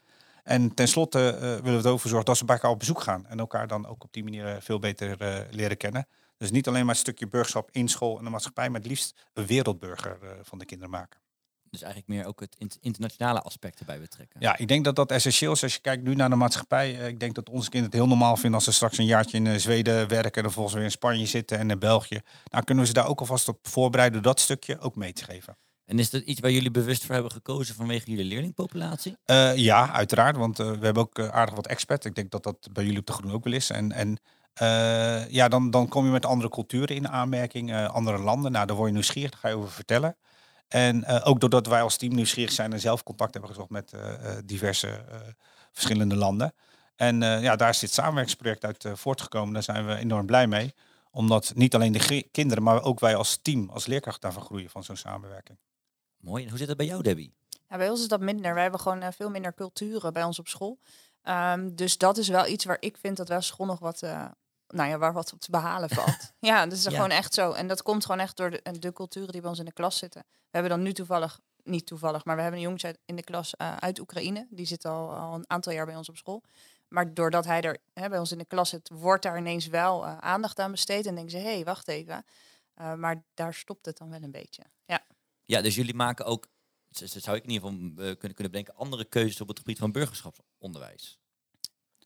En 0.43 0.75
tenslotte 0.75 1.35
uh, 1.35 1.41
willen 1.41 1.83
we 1.83 1.89
ervoor 1.89 2.11
zorgen 2.11 2.25
dat 2.25 2.37
ze 2.37 2.45
bij 2.45 2.55
elkaar 2.55 2.71
op 2.71 2.79
bezoek 2.79 3.01
gaan. 3.01 3.27
En 3.27 3.39
elkaar 3.39 3.67
dan 3.67 3.87
ook 3.87 4.05
op 4.05 4.13
die 4.13 4.25
manier 4.25 4.63
veel 4.63 4.79
beter 4.79 5.17
leren 5.51 5.77
kennen. 5.77 6.07
Dus 6.37 6.51
niet 6.51 6.69
alleen 6.69 6.87
maar 6.87 6.95
een 6.95 7.01
stukje 7.01 7.29
burgerschap 7.29 7.69
in 7.73 7.89
school 7.89 8.19
en 8.19 8.25
de 8.25 8.31
maatschappij, 8.31 8.71
maar 8.71 8.81
het 8.81 8.89
liefst 8.89 9.29
een 9.33 9.47
wereldburger 9.47 10.19
van 10.43 10.59
de 10.59 10.65
kinderen 10.65 10.91
maken. 10.91 11.21
Dus 11.71 11.83
eigenlijk 11.83 12.13
meer 12.13 12.27
ook 12.27 12.41
het 12.41 12.79
internationale 12.81 13.41
aspect 13.41 13.79
erbij 13.79 14.01
betrekken. 14.01 14.41
Ja, 14.41 14.59
ik 14.59 14.69
denk 14.69 14.85
dat 14.85 14.97
dat 14.97 15.11
essentieel 15.11 15.53
is. 15.53 15.63
Als 15.63 15.75
je 15.75 15.81
kijkt 15.81 16.03
nu 16.03 16.15
naar 16.15 16.31
de 16.31 16.37
maatschappij. 16.37 16.99
Eh, 16.99 17.07
ik 17.07 17.21
denk 17.21 17.35
dat 17.35 17.49
onze 17.49 17.71
kinderen 17.71 17.87
het 17.87 17.95
heel 17.95 18.17
normaal 18.17 18.37
vinden 18.37 18.55
als 18.55 18.65
ze 18.65 18.73
straks 18.73 18.99
een 18.99 19.05
jaartje 19.05 19.37
in 19.37 19.47
eh, 19.47 19.57
Zweden 19.57 20.09
werken. 20.09 20.35
En 20.35 20.43
vervolgens 20.43 20.75
weer 20.75 20.85
in 20.85 20.91
Spanje 20.91 21.27
zitten 21.27 21.59
en 21.59 21.71
in 21.71 21.79
België. 21.79 22.21
Nou 22.51 22.65
kunnen 22.65 22.85
we 22.85 22.91
ze 22.91 22.97
daar 22.97 23.09
ook 23.09 23.21
alvast 23.21 23.49
op 23.49 23.59
voorbereiden 23.63 24.23
dat 24.23 24.41
stukje 24.41 24.79
ook 24.79 24.97
mee 24.97 25.13
te 25.13 25.25
geven. 25.25 25.57
En 25.91 25.99
is 25.99 26.11
dat 26.11 26.23
iets 26.23 26.41
waar 26.41 26.51
jullie 26.51 26.71
bewust 26.71 27.05
voor 27.05 27.15
hebben 27.15 27.33
gekozen 27.33 27.75
vanwege 27.75 28.11
jullie 28.11 28.25
leerlingpopulatie? 28.25 29.17
Uh, 29.27 29.57
ja, 29.57 29.93
uiteraard. 29.93 30.37
Want 30.37 30.57
we 30.59 30.65
hebben 30.65 30.97
ook 31.03 31.19
aardig 31.19 31.55
wat 31.55 31.67
experts. 31.67 32.07
Ik 32.07 32.15
denk 32.15 32.31
dat 32.31 32.43
dat 32.43 32.69
bij 32.73 32.85
jullie 32.85 32.99
op 32.99 33.07
de 33.07 33.13
Groen 33.13 33.33
ook 33.33 33.45
wel 33.45 33.53
is. 33.53 33.71
En, 33.71 33.93
en 33.93 34.19
ja, 35.31 35.49
dan, 35.49 35.71
dan 35.71 35.89
kom 35.89 36.05
je 36.05 36.11
met 36.11 36.27
andere 36.27 36.51
culturen 36.51 36.97
in 36.97 37.09
aanmerking, 37.09 37.87
andere 37.87 38.19
landen. 38.19 38.53
Nou, 38.53 38.67
daar 38.67 38.77
word 38.77 38.89
je 38.89 38.95
nieuwsgierig, 38.95 39.31
daar 39.31 39.41
ga 39.41 39.49
je 39.49 39.55
over 39.55 39.71
vertellen. 39.71 40.17
En 40.69 41.07
ook 41.07 41.41
doordat 41.41 41.67
wij 41.67 41.83
als 41.83 41.97
team 41.97 42.15
nieuwsgierig 42.15 42.53
zijn 42.53 42.73
en 42.73 42.81
zelf 42.81 43.03
contact 43.03 43.33
hebben 43.33 43.51
gezocht 43.51 43.71
met 43.71 43.93
diverse 44.45 45.05
verschillende 45.73 46.17
landen. 46.17 46.55
En 46.97 47.21
ja, 47.21 47.57
daar 47.57 47.69
is 47.69 47.79
dit 47.79 47.93
samenwerkingsproject 47.93 48.65
uit 48.65 48.87
voortgekomen. 48.93 49.55
Daar 49.55 49.63
zijn 49.63 49.87
we 49.87 49.97
enorm 49.97 50.27
blij 50.27 50.47
mee. 50.47 50.75
Omdat 51.11 51.53
niet 51.55 51.75
alleen 51.75 51.93
de 51.93 52.29
kinderen, 52.31 52.63
maar 52.63 52.83
ook 52.83 53.01
wij 53.01 53.17
als 53.17 53.39
team, 53.43 53.71
als 53.71 53.87
leerkracht 53.87 54.21
daarvan 54.21 54.43
groeien 54.43 54.71
van 54.71 54.85
zo'n 54.85 54.97
samenwerking. 54.97 55.59
Mooi. 56.21 56.43
En 56.43 56.49
hoe 56.49 56.59
zit 56.59 56.69
het 56.69 56.77
bij 56.77 56.87
jou, 56.87 57.03
Debbie? 57.03 57.35
Ja, 57.69 57.77
bij 57.77 57.91
ons 57.91 58.01
is 58.01 58.09
dat 58.09 58.21
minder. 58.21 58.55
Wij 58.55 58.63
hebben 58.63 58.81
gewoon 58.81 59.13
veel 59.13 59.31
minder 59.31 59.55
culturen 59.55 60.13
bij 60.13 60.25
ons 60.25 60.39
op 60.39 60.49
school. 60.49 60.79
Um, 61.25 61.75
dus 61.75 61.99
dat 61.99 62.19
is 62.19 62.29
wel 62.29 62.47
iets 62.47 62.65
waar 62.65 62.77
ik 62.81 62.97
vind 62.97 63.17
dat 63.17 63.29
wel 63.29 63.41
school 63.41 63.67
nog 63.67 63.79
wat 63.79 64.03
nou 64.71 64.89
ja, 64.89 64.99
waar 64.99 65.13
wat 65.13 65.33
op 65.33 65.41
te 65.41 65.51
behalen 65.51 65.89
valt. 65.89 66.33
ja, 66.51 66.65
dat 66.65 66.73
is 66.73 66.87
gewoon 66.87 67.11
echt 67.11 67.35
zo. 67.35 67.53
En 67.53 67.67
dat 67.67 67.83
komt 67.83 68.05
gewoon 68.05 68.21
echt 68.21 68.37
door 68.37 68.51
de, 68.51 68.79
de 68.79 68.93
culturen 68.93 69.33
die 69.33 69.41
bij 69.41 69.51
ons 69.51 69.59
in 69.59 69.65
de 69.65 69.73
klas 69.73 69.99
zitten. 69.99 70.25
We 70.31 70.49
hebben 70.51 70.71
dan 70.71 70.83
nu 70.83 70.93
toevallig, 70.93 71.41
niet 71.63 71.87
toevallig, 71.87 72.25
maar 72.25 72.37
we 72.37 72.43
hebben 72.43 72.61
een 72.61 72.67
jongetje 72.67 72.99
in 73.05 73.17
de 73.17 73.25
klas 73.25 73.55
uh, 73.61 73.77
uit 73.77 73.99
Oekraïne. 73.99 74.47
Die 74.51 74.67
zit 74.67 74.85
al, 74.85 75.11
al 75.11 75.35
een 75.35 75.45
aantal 75.47 75.73
jaar 75.73 75.87
bij 75.87 75.97
ons 75.97 76.09
op 76.09 76.17
school. 76.17 76.43
Maar 76.89 77.15
doordat 77.15 77.45
hij 77.45 77.61
er 77.61 77.79
hè, 77.95 78.09
bij 78.09 78.19
ons 78.19 78.33
in 78.33 78.39
de 78.39 78.45
klas 78.45 78.69
zit, 78.69 78.91
wordt 78.93 79.23
daar 79.23 79.39
ineens 79.39 79.67
wel 79.67 80.05
uh, 80.05 80.19
aandacht 80.19 80.59
aan 80.59 80.71
besteed. 80.71 81.07
En 81.07 81.15
denken 81.15 81.31
ze, 81.33 81.39
hé, 81.39 81.55
hey, 81.55 81.65
wacht 81.65 81.89
even. 81.89 82.25
Maar 82.97 83.23
daar 83.35 83.55
stopt 83.55 83.87
het 83.87 83.99
dan 83.99 84.11
wel 84.11 84.23
een 84.23 84.31
beetje. 84.31 84.63
Ja, 84.85 85.03
ja 85.51 85.61
dus 85.61 85.75
jullie 85.75 85.95
maken 85.95 86.25
ook, 86.25 86.47
zou 86.91 87.37
ik 87.37 87.45
in 87.45 87.51
ieder 87.51 87.69
geval 87.69 87.93
kunnen, 87.95 88.17
kunnen 88.17 88.51
bedenken, 88.51 88.75
andere 88.75 89.05
keuzes 89.05 89.41
op 89.41 89.49
het 89.49 89.59
gebied 89.59 89.79
van 89.79 89.93
burgerschapsonderwijs. 89.93 91.19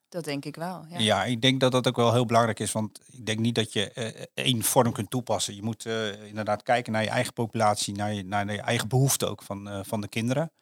Dat 0.08 0.24
denk 0.24 0.44
ik 0.44 0.56
wel. 0.56 0.86
Ja. 0.88 0.98
ja. 0.98 1.24
ik 1.24 1.40
denk 1.42 1.60
dat 1.60 1.72
dat 1.72 1.88
ook 1.88 1.96
wel 1.96 2.12
heel 2.12 2.26
belangrijk 2.26 2.60
is. 2.60 2.72
Want 2.72 3.00
ik 3.10 3.26
denk 3.26 3.38
niet 3.38 3.54
dat 3.54 3.72
je 3.72 3.92
uh, 3.94 4.24
één 4.34 4.62
vorm 4.62 4.92
kunt 4.92 5.10
toepassen. 5.10 5.54
Je 5.54 5.62
moet 5.62 5.84
uh, 5.84 6.26
inderdaad 6.26 6.62
kijken 6.62 6.92
naar 6.92 7.02
je 7.02 7.08
eigen 7.08 7.32
populatie, 7.32 7.94
naar 7.94 8.14
je, 8.14 8.24
naar 8.24 8.52
je 8.52 8.60
eigen 8.60 8.88
behoeften 8.88 9.30
ook 9.30 9.42
van, 9.42 9.68
uh, 9.68 9.80
van 9.82 10.00
de 10.00 10.08
kinderen. 10.08 10.52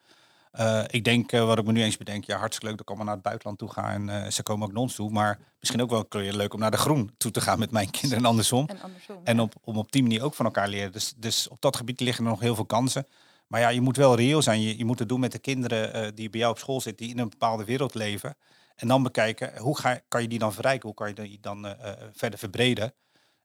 Ik 0.87 1.03
denk, 1.03 1.31
wat 1.31 1.57
ik 1.57 1.65
me 1.65 1.71
nu 1.71 1.83
eens 1.83 1.97
bedenk, 1.97 2.23
ja, 2.23 2.37
hartstikke 2.37 2.65
leuk 2.65 2.77
dat 2.77 2.81
ik 2.81 2.87
allemaal 2.87 3.05
naar 3.05 3.15
het 3.15 3.23
buitenland 3.23 3.59
toe 3.59 3.71
ga 3.71 3.93
en 3.93 4.31
ze 4.33 4.43
komen 4.43 4.67
ook 4.67 4.73
naar 4.73 4.81
ons 4.81 4.95
toe. 4.95 5.11
Maar 5.11 5.39
misschien 5.59 5.81
ook 5.81 5.89
wel 5.89 6.05
leuk 6.31 6.53
om 6.53 6.59
naar 6.59 6.71
de 6.71 6.77
groen 6.77 7.13
toe 7.17 7.31
te 7.31 7.41
gaan 7.41 7.59
met 7.59 7.71
mijn 7.71 7.89
kinderen 7.99 8.17
en 8.17 8.29
andersom. 8.29 8.67
En, 8.67 8.81
andersom, 8.81 9.21
en 9.23 9.39
op, 9.39 9.53
om 9.63 9.77
op 9.77 9.91
die 9.91 10.01
manier 10.01 10.23
ook 10.23 10.33
van 10.33 10.45
elkaar 10.45 10.67
leren. 10.67 10.91
Dus, 10.91 11.13
dus 11.17 11.47
op 11.47 11.61
dat 11.61 11.75
gebied 11.75 11.99
liggen 11.99 12.23
er 12.23 12.29
nog 12.29 12.39
heel 12.39 12.55
veel 12.55 12.65
kansen. 12.65 13.07
Maar 13.47 13.59
ja, 13.59 13.69
je 13.69 13.81
moet 13.81 13.97
wel 13.97 14.15
reëel 14.15 14.41
zijn. 14.41 14.61
Je, 14.61 14.77
je 14.77 14.85
moet 14.85 14.99
het 14.99 15.09
doen 15.09 15.19
met 15.19 15.31
de 15.31 15.39
kinderen 15.39 16.15
die 16.15 16.29
bij 16.29 16.39
jou 16.39 16.51
op 16.51 16.59
school 16.59 16.81
zitten, 16.81 17.05
die 17.05 17.15
in 17.15 17.21
een 17.21 17.29
bepaalde 17.29 17.65
wereld 17.65 17.93
leven. 17.93 18.35
En 18.75 18.87
dan 18.87 19.03
bekijken, 19.03 19.57
hoe 19.57 19.77
ga, 19.77 20.01
kan 20.07 20.21
je 20.21 20.27
die 20.27 20.39
dan 20.39 20.53
verrijken? 20.53 20.87
Hoe 20.87 20.97
kan 20.97 21.07
je 21.07 21.13
die 21.13 21.39
dan 21.39 21.75
verder 22.13 22.39
verbreden? 22.39 22.93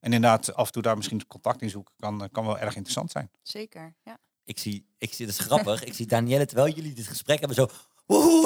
En 0.01 0.13
inderdaad, 0.13 0.55
af 0.55 0.67
en 0.67 0.73
toe 0.73 0.83
daar 0.83 0.97
misschien 0.97 1.27
contact 1.27 1.63
in 1.63 1.71
zoeken, 1.71 1.95
kan, 1.99 2.29
kan 2.33 2.47
wel 2.47 2.59
erg 2.59 2.75
interessant 2.75 3.11
zijn. 3.11 3.31
Zeker, 3.43 3.95
ja. 4.03 4.19
Ik 4.49 4.59
zie, 4.59 4.87
ik 4.99 5.15
zie, 5.15 5.27
het 5.27 5.35
is 5.35 5.45
grappig, 5.45 5.85
ik 5.85 5.95
zie 5.95 6.07
Danielle, 6.07 6.47
terwijl 6.47 6.75
jullie 6.75 6.93
dit 6.93 7.07
gesprek 7.07 7.39
hebben, 7.39 7.57
zo 7.57 7.69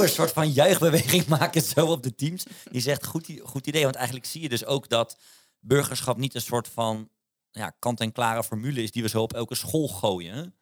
een 0.00 0.08
soort 0.08 0.32
van 0.32 0.50
juichbeweging 0.50 1.26
maken 1.38 1.62
zo 1.62 1.86
op 1.86 2.02
de 2.02 2.14
teams. 2.14 2.44
Die 2.70 2.80
zegt, 2.80 3.06
goed, 3.06 3.40
goed 3.42 3.66
idee, 3.66 3.82
want 3.82 3.94
eigenlijk 3.94 4.26
zie 4.26 4.42
je 4.42 4.48
dus 4.48 4.64
ook 4.64 4.88
dat 4.88 5.18
burgerschap 5.60 6.16
niet 6.16 6.34
een 6.34 6.40
soort 6.40 6.68
van 6.68 7.08
ja, 7.50 7.70
kant-en-klare 7.78 8.44
formule 8.44 8.82
is 8.82 8.90
die 8.90 9.02
we 9.02 9.08
zo 9.08 9.22
op 9.22 9.32
elke 9.32 9.54
school 9.54 9.88
gooien. 9.88 10.54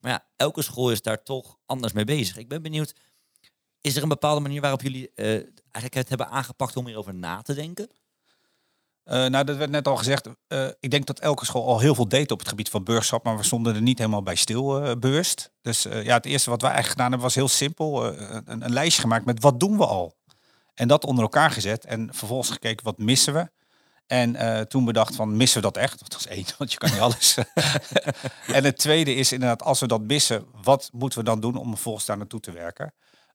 Maar 0.00 0.10
ja, 0.10 0.26
elke 0.36 0.62
school 0.62 0.90
is 0.90 1.02
daar 1.02 1.22
toch 1.22 1.58
anders 1.66 1.92
mee 1.92 2.04
bezig. 2.04 2.36
Ik 2.36 2.48
ben 2.48 2.62
benieuwd, 2.62 2.94
is 3.80 3.96
er 3.96 4.02
een 4.02 4.08
bepaalde 4.08 4.40
manier 4.40 4.60
waarop 4.60 4.82
jullie 4.82 5.10
uh, 5.14 5.26
eigenlijk 5.26 5.94
het 5.94 6.08
hebben 6.08 6.28
aangepakt 6.28 6.76
om 6.76 6.86
hierover 6.86 7.14
na 7.14 7.42
te 7.42 7.54
denken? 7.54 7.90
Uh, 9.08 9.26
nou, 9.26 9.44
dat 9.44 9.56
werd 9.56 9.70
net 9.70 9.88
al 9.88 9.96
gezegd. 9.96 10.28
Uh, 10.48 10.68
ik 10.80 10.90
denk 10.90 11.06
dat 11.06 11.18
elke 11.18 11.44
school 11.44 11.66
al 11.66 11.80
heel 11.80 11.94
veel 11.94 12.08
deed 12.08 12.30
op 12.30 12.38
het 12.38 12.48
gebied 12.48 12.68
van 12.68 12.84
burgerschap, 12.84 13.24
maar 13.24 13.36
we 13.36 13.42
stonden 13.42 13.74
er 13.74 13.82
niet 13.82 13.98
helemaal 13.98 14.22
bij 14.22 14.34
stil 14.34 14.86
uh, 14.86 14.94
bewust. 14.94 15.50
Dus 15.62 15.82
ja, 15.82 16.14
het 16.14 16.26
eerste 16.26 16.50
wat 16.50 16.60
wij 16.60 16.70
eigenlijk 16.70 17.00
gedaan 17.00 17.10
hebben 17.10 17.28
was 17.28 17.34
heel 17.34 17.48
simpel. 17.48 18.06
Een, 18.06 18.62
een, 18.62 18.72
lijstje 18.72 19.02
gemaakt 19.02 19.24
met 19.24 19.42
wat 19.42 19.60
doen 19.60 19.76
we 19.76 19.86
al? 19.86 20.16
En 20.74 20.88
dat 20.88 21.04
onder 21.04 21.22
elkaar 21.22 21.50
gezet 21.50 21.84
en 21.84 22.08
vervolgens 22.12 22.50
gekeken 22.50 22.84
wat 22.84 22.98
missen 22.98 23.34
we. 23.34 23.50
En 24.06 24.68
toen 24.68 24.84
bedacht 24.84 25.16
van 25.16 25.36
missen 25.36 25.60
we 25.60 25.66
dat 25.72 25.76
echt? 25.76 25.98
Dat 26.00 26.12
was 26.12 26.26
één, 26.26 26.44
want 26.58 26.72
je 26.72 26.78
kan 26.78 26.90
niet 26.90 27.00
alles. 27.00 27.36
en 28.58 28.64
het 28.64 28.78
tweede 28.78 29.14
is 29.14 29.32
inderdaad, 29.32 29.62
als 29.62 29.80
we 29.80 29.86
dat 29.86 30.00
missen, 30.00 30.44
wat 30.62 30.90
moeten 30.92 31.18
we 31.18 31.24
dan 31.24 31.40
doen 31.40 31.56
om 31.56 31.68
vervolgens 31.68 32.04
daar 32.04 32.18
naartoe 32.18 32.40
te 32.40 32.52
werken? 32.52 32.92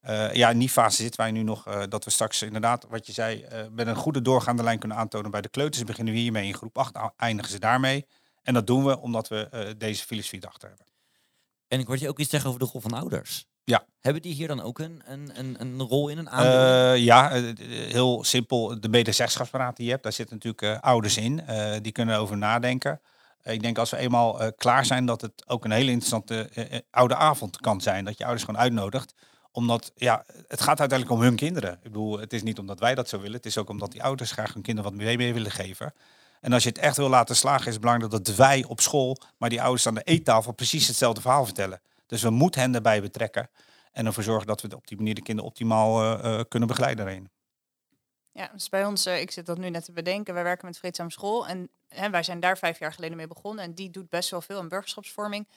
Uh, 0.09 0.33
ja, 0.33 0.49
in 0.49 0.59
die 0.59 0.69
fase 0.69 1.01
zitten 1.01 1.19
wij 1.19 1.31
nu 1.31 1.43
nog 1.43 1.67
uh, 1.67 1.83
dat 1.89 2.03
we 2.03 2.11
straks 2.11 2.41
inderdaad, 2.41 2.85
wat 2.89 3.05
je 3.05 3.11
zei, 3.11 3.45
uh, 3.51 3.59
met 3.71 3.87
een 3.87 3.95
goede 3.95 4.21
doorgaande 4.21 4.63
lijn 4.63 4.79
kunnen 4.79 4.97
aantonen 4.97 5.31
bij 5.31 5.41
de 5.41 5.49
kleuters. 5.49 5.83
Beginnen 5.83 6.13
we 6.13 6.19
hiermee 6.19 6.47
in 6.47 6.53
groep 6.53 6.77
8, 6.77 6.97
eindigen 7.17 7.51
ze 7.51 7.59
daarmee. 7.59 8.05
En 8.41 8.53
dat 8.53 8.67
doen 8.67 8.85
we 8.85 8.99
omdat 8.99 9.27
we 9.27 9.75
deze 9.77 10.05
filosofie 10.05 10.47
achter 10.47 10.67
hebben. 10.67 10.87
En 11.67 11.79
ik 11.79 11.87
hoorde 11.87 12.01
je 12.01 12.09
ook 12.09 12.19
iets 12.19 12.29
zeggen 12.29 12.49
over 12.49 12.61
de 12.61 12.69
rol 12.71 12.81
van 12.81 12.93
ouders. 12.93 13.45
Ja. 13.63 13.85
Hebben 13.99 14.21
die 14.21 14.33
hier 14.33 14.47
dan 14.47 14.61
ook 14.61 14.79
een, 14.79 15.01
een, 15.05 15.39
een, 15.39 15.61
een 15.61 15.81
rol 15.81 16.09
in, 16.09 16.17
een 16.17 16.99
ja, 16.99 17.29
heel 17.69 18.23
simpel. 18.23 18.79
De 18.79 18.89
medezeggenschapsberaad 18.89 19.75
die 19.75 19.85
je 19.85 19.91
hebt, 19.91 20.03
daar 20.03 20.13
zitten 20.13 20.39
natuurlijk 20.41 20.83
ouders 20.83 21.17
in. 21.17 21.41
die 21.81 21.91
kunnen 21.91 22.17
over 22.17 22.37
nadenken. 22.37 23.01
Ik 23.43 23.61
denk 23.61 23.77
als 23.77 23.89
we 23.89 23.97
eenmaal 23.97 24.53
klaar 24.53 24.85
zijn 24.85 25.05
dat 25.05 25.21
het 25.21 25.43
ook 25.47 25.65
een 25.65 25.71
hele 25.71 25.91
interessante 25.91 26.49
oude 26.91 27.15
avond 27.15 27.57
kan 27.57 27.81
zijn. 27.81 28.05
Dat 28.05 28.17
je 28.17 28.23
ouders 28.23 28.45
gewoon 28.45 28.61
uitnodigt 28.61 29.13
omdat, 29.55 29.91
ja, 29.95 30.25
het 30.47 30.61
gaat 30.61 30.79
uiteindelijk 30.79 31.19
om 31.19 31.25
hun 31.25 31.35
kinderen. 31.35 31.73
Ik 31.73 31.83
bedoel, 31.83 32.19
het 32.19 32.33
is 32.33 32.43
niet 32.43 32.59
omdat 32.59 32.79
wij 32.79 32.95
dat 32.95 33.09
zo 33.09 33.17
willen. 33.17 33.35
Het 33.35 33.45
is 33.45 33.57
ook 33.57 33.69
omdat 33.69 33.91
die 33.91 34.03
ouders 34.03 34.31
graag 34.31 34.53
hun 34.53 34.63
kinderen 34.63 34.91
wat 34.91 34.99
mee, 34.99 35.17
mee 35.17 35.33
willen 35.33 35.51
geven. 35.51 35.93
En 36.41 36.53
als 36.53 36.63
je 36.63 36.69
het 36.69 36.77
echt 36.77 36.97
wil 36.97 37.09
laten 37.09 37.35
slagen, 37.35 37.67
is 37.67 37.73
het 37.73 37.81
belangrijk 37.81 38.11
dat 38.11 38.35
wij 38.35 38.65
op 38.67 38.81
school, 38.81 39.17
maar 39.37 39.49
die 39.49 39.61
ouders 39.61 39.87
aan 39.87 39.95
de 39.95 40.03
eettafel 40.03 40.51
precies 40.51 40.87
hetzelfde 40.87 41.21
verhaal 41.21 41.45
vertellen. 41.45 41.81
Dus 42.05 42.21
we 42.21 42.29
moeten 42.29 42.61
hen 42.61 42.75
erbij 42.75 43.01
betrekken. 43.01 43.49
En 43.91 44.05
ervoor 44.05 44.23
zorgen 44.23 44.47
dat 44.47 44.61
we 44.61 44.75
op 44.75 44.87
die 44.87 44.97
manier 44.97 45.15
de 45.15 45.21
kinderen 45.21 45.49
optimaal 45.49 46.17
kunnen 46.47 46.67
begeleiden 46.67 47.05
daarin. 47.05 47.29
Ja, 48.31 48.49
dus 48.53 48.69
bij 48.69 48.85
ons, 48.85 49.05
ik 49.05 49.31
zit 49.31 49.45
dat 49.45 49.57
nu 49.57 49.69
net 49.69 49.85
te 49.85 49.91
bedenken, 49.91 50.33
wij 50.33 50.43
werken 50.43 50.65
met 50.65 50.77
Vreedzaam 50.77 51.09
School 51.09 51.47
en 51.47 51.69
hè, 51.87 52.09
wij 52.09 52.23
zijn 52.23 52.39
daar 52.39 52.57
vijf 52.57 52.79
jaar 52.79 52.93
geleden 52.93 53.17
mee 53.17 53.27
begonnen 53.27 53.63
en 53.63 53.73
die 53.73 53.89
doet 53.89 54.09
best 54.09 54.29
wel 54.29 54.41
veel 54.41 54.59
aan 54.59 54.67
burgerschapsvorming. 54.67 55.47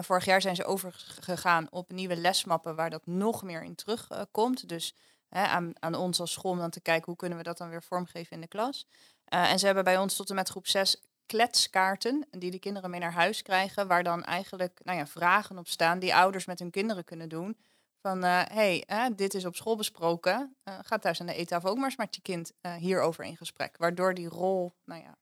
Vorig 0.00 0.24
jaar 0.24 0.40
zijn 0.40 0.56
ze 0.56 0.64
overgegaan 0.64 1.66
op 1.70 1.92
nieuwe 1.92 2.16
lesmappen 2.16 2.76
waar 2.76 2.90
dat 2.90 3.06
nog 3.06 3.42
meer 3.42 3.62
in 3.62 3.74
terugkomt. 3.74 4.68
dus 4.68 4.94
hè, 5.28 5.42
aan, 5.42 5.72
aan 5.78 5.94
ons 5.94 6.20
als 6.20 6.32
school 6.32 6.50
om 6.50 6.58
dan 6.58 6.70
te 6.70 6.80
kijken 6.80 7.06
hoe 7.06 7.16
kunnen 7.16 7.38
we 7.38 7.44
dat 7.44 7.58
dan 7.58 7.70
weer 7.70 7.82
vormgeven 7.82 8.32
in 8.32 8.40
de 8.40 8.48
klas. 8.48 8.86
en 9.24 9.58
ze 9.58 9.66
hebben 9.66 9.84
bij 9.84 9.98
ons 9.98 10.16
tot 10.16 10.28
en 10.28 10.34
met 10.34 10.48
groep 10.48 10.66
6 10.66 11.02
kletskaarten 11.26 12.26
die 12.30 12.50
de 12.50 12.58
kinderen 12.58 12.90
mee 12.90 13.00
naar 13.00 13.12
huis 13.12 13.42
krijgen, 13.42 13.86
waar 13.86 14.02
dan 14.02 14.24
eigenlijk 14.24 14.80
nou 14.84 14.98
ja, 14.98 15.06
vragen 15.06 15.58
op 15.58 15.68
staan 15.68 15.98
die 15.98 16.14
ouders 16.14 16.44
met 16.44 16.58
hun 16.58 16.70
kinderen 16.70 17.04
kunnen 17.04 17.28
doen. 17.28 17.56
Van 18.02 18.22
hé, 18.22 18.74
uh, 18.74 18.80
hey, 18.86 19.14
dit 19.16 19.34
is 19.34 19.44
op 19.44 19.56
school 19.56 19.76
besproken. 19.76 20.56
Ga 20.64 20.98
thuis 20.98 21.20
aan 21.20 21.26
de 21.26 21.34
eettafel 21.34 21.70
ook 21.70 21.76
maar 21.76 21.84
eens 21.84 21.96
met 21.96 22.14
je 22.14 22.22
kind 22.22 22.52
hierover 22.78 23.24
in 23.24 23.36
gesprek. 23.36 23.76
Waardoor 23.76 24.14
die 24.14 24.28
rol, 24.28 24.72
nou 24.84 25.02
ja. 25.02 25.16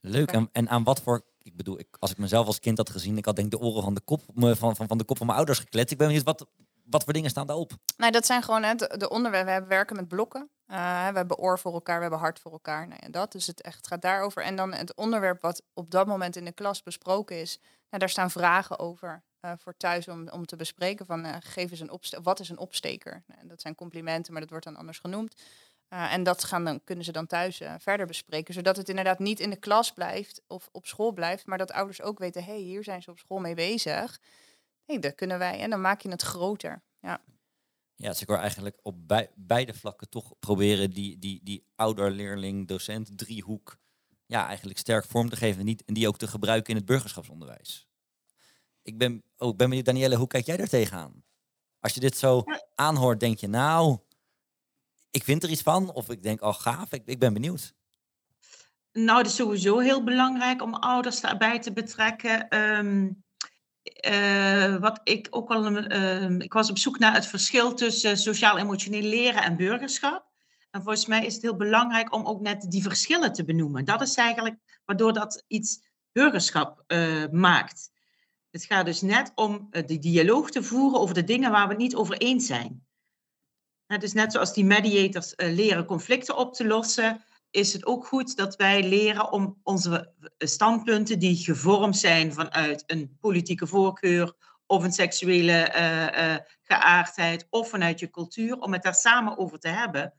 Leuk. 0.00 0.32
En, 0.32 0.48
en 0.52 0.68
aan 0.68 0.84
wat 0.84 1.02
voor. 1.02 1.24
Ik 1.42 1.56
bedoel, 1.56 1.78
ik, 1.78 1.86
als 1.98 2.10
ik 2.10 2.18
mezelf 2.18 2.46
als 2.46 2.58
kind 2.58 2.78
had 2.78 2.90
gezien, 2.90 3.16
ik 3.16 3.24
had 3.24 3.36
denk 3.36 3.50
de 3.50 3.58
oren 3.58 3.82
van 3.82 3.94
de 3.94 4.00
kop 4.00 4.22
van, 4.34 4.56
van, 4.56 4.86
van 4.86 4.98
de 4.98 5.04
kop 5.04 5.16
van 5.16 5.26
mijn 5.26 5.38
ouders 5.38 5.58
gekletst. 5.58 5.92
Ik 5.92 5.98
ben 5.98 6.06
benieuwd, 6.06 6.24
wat, 6.24 6.46
wat 6.84 7.04
voor 7.04 7.12
dingen 7.12 7.30
staan 7.30 7.46
daarop? 7.46 7.72
Nou, 7.96 8.12
dat 8.12 8.26
zijn 8.26 8.42
gewoon 8.42 8.62
hè, 8.62 8.74
de, 8.74 8.94
de 8.96 9.08
onderwerpen. 9.08 9.62
We 9.62 9.68
werken 9.68 9.96
met 9.96 10.08
blokken. 10.08 10.50
Uh, 10.66 11.08
we 11.08 11.16
hebben 11.16 11.38
oor 11.38 11.58
voor 11.58 11.72
elkaar, 11.72 11.96
we 11.96 12.02
hebben 12.02 12.20
hart 12.20 12.38
voor 12.38 12.52
elkaar. 12.52 12.88
Nou 12.88 13.00
ja, 13.02 13.08
dat. 13.08 13.32
Dus 13.32 13.46
het 13.46 13.60
echt 13.60 13.86
gaat 13.86 14.02
daarover. 14.02 14.42
En 14.42 14.56
dan 14.56 14.72
het 14.72 14.94
onderwerp 14.94 15.40
wat 15.42 15.62
op 15.74 15.90
dat 15.90 16.06
moment 16.06 16.36
in 16.36 16.44
de 16.44 16.52
klas 16.52 16.82
besproken 16.82 17.40
is. 17.40 17.58
Nou, 17.60 17.98
daar 17.98 18.08
staan 18.08 18.30
vragen 18.30 18.78
over 18.78 19.22
uh, 19.40 19.52
voor 19.58 19.76
thuis 19.76 20.08
om, 20.08 20.28
om 20.28 20.46
te 20.46 20.56
bespreken. 20.56 21.06
Van 21.06 21.26
uh, 21.26 21.36
geef 21.40 21.70
eens 21.70 21.80
een 21.80 21.90
opsteker. 21.90 22.24
Wat 22.24 22.40
is 22.40 22.48
een 22.48 22.58
opsteker? 22.58 23.22
Nou, 23.26 23.46
dat 23.46 23.60
zijn 23.60 23.74
complimenten, 23.74 24.32
maar 24.32 24.40
dat 24.40 24.50
wordt 24.50 24.64
dan 24.64 24.76
anders 24.76 24.98
genoemd. 24.98 25.34
En 25.92 26.22
dat 26.22 26.44
gaan 26.44 26.64
dan, 26.64 26.84
kunnen 26.84 27.04
ze 27.04 27.12
dan 27.12 27.26
thuis 27.26 27.60
verder 27.78 28.06
bespreken. 28.06 28.54
Zodat 28.54 28.76
het 28.76 28.88
inderdaad 28.88 29.18
niet 29.18 29.40
in 29.40 29.50
de 29.50 29.56
klas 29.56 29.92
blijft 29.92 30.42
of 30.46 30.68
op 30.72 30.86
school 30.86 31.12
blijft. 31.12 31.46
Maar 31.46 31.58
dat 31.58 31.72
ouders 31.72 32.02
ook 32.02 32.18
weten, 32.18 32.44
hé, 32.44 32.52
hey, 32.52 32.60
hier 32.60 32.84
zijn 32.84 33.02
ze 33.02 33.10
op 33.10 33.18
school 33.18 33.38
mee 33.38 33.54
bezig. 33.54 34.20
hey, 34.84 34.98
dat 34.98 35.14
kunnen 35.14 35.38
wij. 35.38 35.60
En 35.60 35.70
dan 35.70 35.80
maak 35.80 36.00
je 36.00 36.08
het 36.08 36.22
groter. 36.22 36.82
Ja. 37.00 37.20
Ja, 37.94 38.08
dus 38.08 38.22
ik 38.22 38.30
eigenlijk 38.30 38.78
op 38.82 39.26
beide 39.34 39.74
vlakken 39.74 40.08
toch 40.08 40.32
proberen 40.38 40.90
die, 40.90 41.18
die, 41.18 41.40
die 41.42 41.66
ouder-leerling-docent 41.74 43.18
driehoek 43.18 43.78
ja, 44.26 44.46
eigenlijk 44.46 44.78
sterk 44.78 45.04
vorm 45.04 45.28
te 45.28 45.36
geven 45.36 45.60
en, 45.60 45.64
niet, 45.64 45.84
en 45.84 45.94
die 45.94 46.08
ook 46.08 46.18
te 46.18 46.26
gebruiken 46.26 46.70
in 46.70 46.76
het 46.76 46.86
burgerschapsonderwijs. 46.86 47.88
Ik 48.82 48.98
ben, 48.98 49.22
oh, 49.36 49.56
ben 49.56 49.68
benieuwd, 49.68 49.84
Danielle, 49.84 50.16
hoe 50.16 50.26
kijk 50.26 50.46
jij 50.46 50.56
daar 50.56 50.68
tegenaan? 50.68 51.24
Als 51.80 51.94
je 51.94 52.00
dit 52.00 52.16
zo 52.16 52.44
aanhoort, 52.74 53.20
denk 53.20 53.38
je, 53.38 53.48
nou, 53.48 53.98
ik 55.12 55.24
vind 55.24 55.42
er 55.42 55.50
iets 55.50 55.62
van. 55.62 55.92
Of 55.92 56.10
ik 56.10 56.22
denk, 56.22 56.42
oh 56.42 56.54
gaaf, 56.54 56.92
ik, 56.92 57.02
ik 57.04 57.18
ben 57.18 57.32
benieuwd. 57.32 57.74
Nou, 58.92 59.18
het 59.18 59.26
is 59.26 59.34
sowieso 59.34 59.78
heel 59.78 60.04
belangrijk 60.04 60.62
om 60.62 60.74
ouders 60.74 61.20
daarbij 61.20 61.58
te 61.58 61.72
betrekken. 61.72 62.58
Um, 62.58 63.24
uh, 64.10 64.76
wat 64.76 65.00
ik 65.04 65.26
ook 65.30 65.50
al. 65.50 65.92
Uh, 65.92 66.38
ik 66.38 66.52
was 66.52 66.70
op 66.70 66.78
zoek 66.78 66.98
naar 66.98 67.14
het 67.14 67.26
verschil 67.26 67.74
tussen 67.74 68.16
sociaal-emotioneel 68.16 69.02
leren 69.02 69.42
en 69.42 69.56
burgerschap. 69.56 70.30
En 70.70 70.82
volgens 70.82 71.06
mij 71.06 71.26
is 71.26 71.34
het 71.34 71.42
heel 71.42 71.56
belangrijk 71.56 72.14
om 72.14 72.26
ook 72.26 72.40
net 72.40 72.70
die 72.70 72.82
verschillen 72.82 73.32
te 73.32 73.44
benoemen. 73.44 73.84
Dat 73.84 74.00
is 74.00 74.14
eigenlijk 74.14 74.56
waardoor 74.84 75.12
dat 75.12 75.44
iets 75.46 75.84
burgerschap 76.12 76.84
uh, 76.86 77.28
maakt. 77.30 77.90
Het 78.50 78.64
gaat 78.64 78.84
dus 78.84 79.00
net 79.00 79.32
om 79.34 79.68
de 79.70 79.98
dialoog 79.98 80.50
te 80.50 80.62
voeren 80.62 81.00
over 81.00 81.14
de 81.14 81.24
dingen 81.24 81.50
waar 81.50 81.68
we 81.68 81.74
niet 81.74 81.94
over 81.94 82.16
eens 82.16 82.46
zijn. 82.46 82.86
Is 84.00 84.12
net 84.12 84.32
zoals 84.32 84.54
die 84.54 84.64
mediators 84.64 85.32
leren 85.36 85.84
conflicten 85.84 86.36
op 86.36 86.54
te 86.54 86.66
lossen 86.66 87.24
is 87.52 87.72
het 87.72 87.86
ook 87.86 88.06
goed 88.06 88.36
dat 88.36 88.56
wij 88.56 88.88
leren 88.88 89.32
om 89.32 89.60
onze 89.62 90.12
standpunten 90.38 91.18
die 91.18 91.36
gevormd 91.36 91.96
zijn 91.96 92.32
vanuit 92.32 92.84
een 92.86 93.16
politieke 93.20 93.66
voorkeur 93.66 94.32
of 94.66 94.84
een 94.84 94.92
seksuele 94.92 95.74
uh, 95.76 96.30
uh, 96.30 96.36
geaardheid 96.62 97.46
of 97.50 97.68
vanuit 97.68 98.00
je 98.00 98.10
cultuur, 98.10 98.58
om 98.58 98.72
het 98.72 98.82
daar 98.82 98.94
samen 98.94 99.38
over 99.38 99.58
te 99.58 99.68
hebben. 99.68 100.14